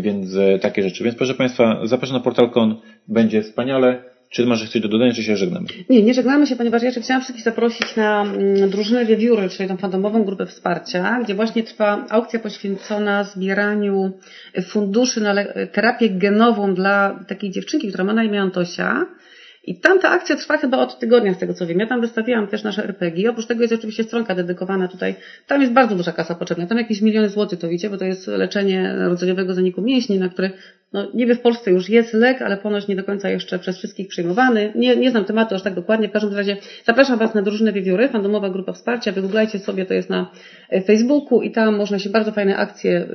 [0.00, 1.04] więc e, takie rzeczy.
[1.04, 4.02] Więc proszę Państwa, zapraszam na portal.con, będzie wspaniale.
[4.30, 5.66] Czy masz coś do dodania, czy się żegnamy?
[5.90, 9.76] Nie, nie żegnamy się, ponieważ ja chciałam wszystkich zaprosić na mm, drużynę Wiewióry, czyli tą
[9.76, 14.12] fandomową grupę wsparcia, gdzie właśnie trwa aukcja poświęcona zbieraniu
[14.68, 15.34] funduszy na
[15.72, 19.06] terapię genową dla takiej dziewczynki, która ma na imię Antosia.
[19.68, 21.78] I tam ta akcja trwa chyba od tygodnia, z tego co wiem.
[21.78, 23.30] Ja tam wystawiłam też nasze RPG.
[23.30, 25.14] Oprócz tego jest oczywiście stronka dedykowana tutaj.
[25.46, 26.66] Tam jest bardzo duża kasa potrzebna.
[26.66, 30.50] Tam jakieś miliony złotych, to widzicie, bo to jest leczenie rodzeniowego zaniku mięśni, na który
[30.92, 34.08] no, niby w Polsce już jest lek, ale ponoć nie do końca jeszcze przez wszystkich
[34.08, 34.72] przyjmowany.
[34.74, 36.08] Nie, nie znam tematu aż tak dokładnie.
[36.08, 39.12] W każdym razie zapraszam Was na drużynę Wiewióry, fandomowa grupa wsparcia.
[39.12, 40.30] Wygooglajcie sobie, to jest na
[40.70, 43.06] e, Facebooku i tam można się bardzo fajne akcje e,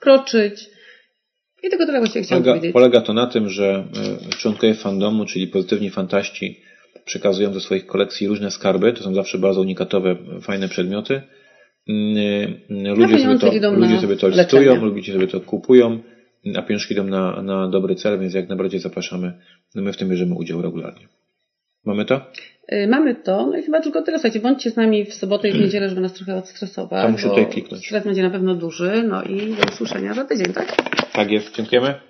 [0.00, 0.79] kroczyć
[1.62, 2.72] i tylko tyle właściwie chciałam polega, powiedzieć.
[2.72, 3.84] Polega to na tym, że
[4.30, 6.60] e, członkowie fandomu, czyli pozytywni fantaści,
[7.04, 8.92] przekazują do swoich kolekcji różne skarby.
[8.92, 11.22] To są zawsze bardzo unikatowe, fajne przedmioty.
[11.88, 12.16] Mm,
[12.86, 15.98] e, ludzie sobie to, ludzie sobie to licytują, ludzie sobie to kupują,
[16.56, 19.38] a pieniążki idą na, na dobry cel, więc jak najbardziej zapraszamy.
[19.74, 21.08] My w tym bierzemy udział regularnie.
[21.84, 22.20] Mamy to?
[22.72, 24.18] Y, mamy to, no i chyba tylko tyle.
[24.18, 27.02] Słuchajcie, bądźcie z nami w sobotę i w niedzielę, żeby nas trochę odstresować.
[27.02, 27.86] Tam muszę tutaj kliknąć.
[27.86, 30.76] Stres będzie na pewno duży, no i do usłyszenia za tydzień, tak?
[31.12, 32.09] Tak jest, dziękujemy.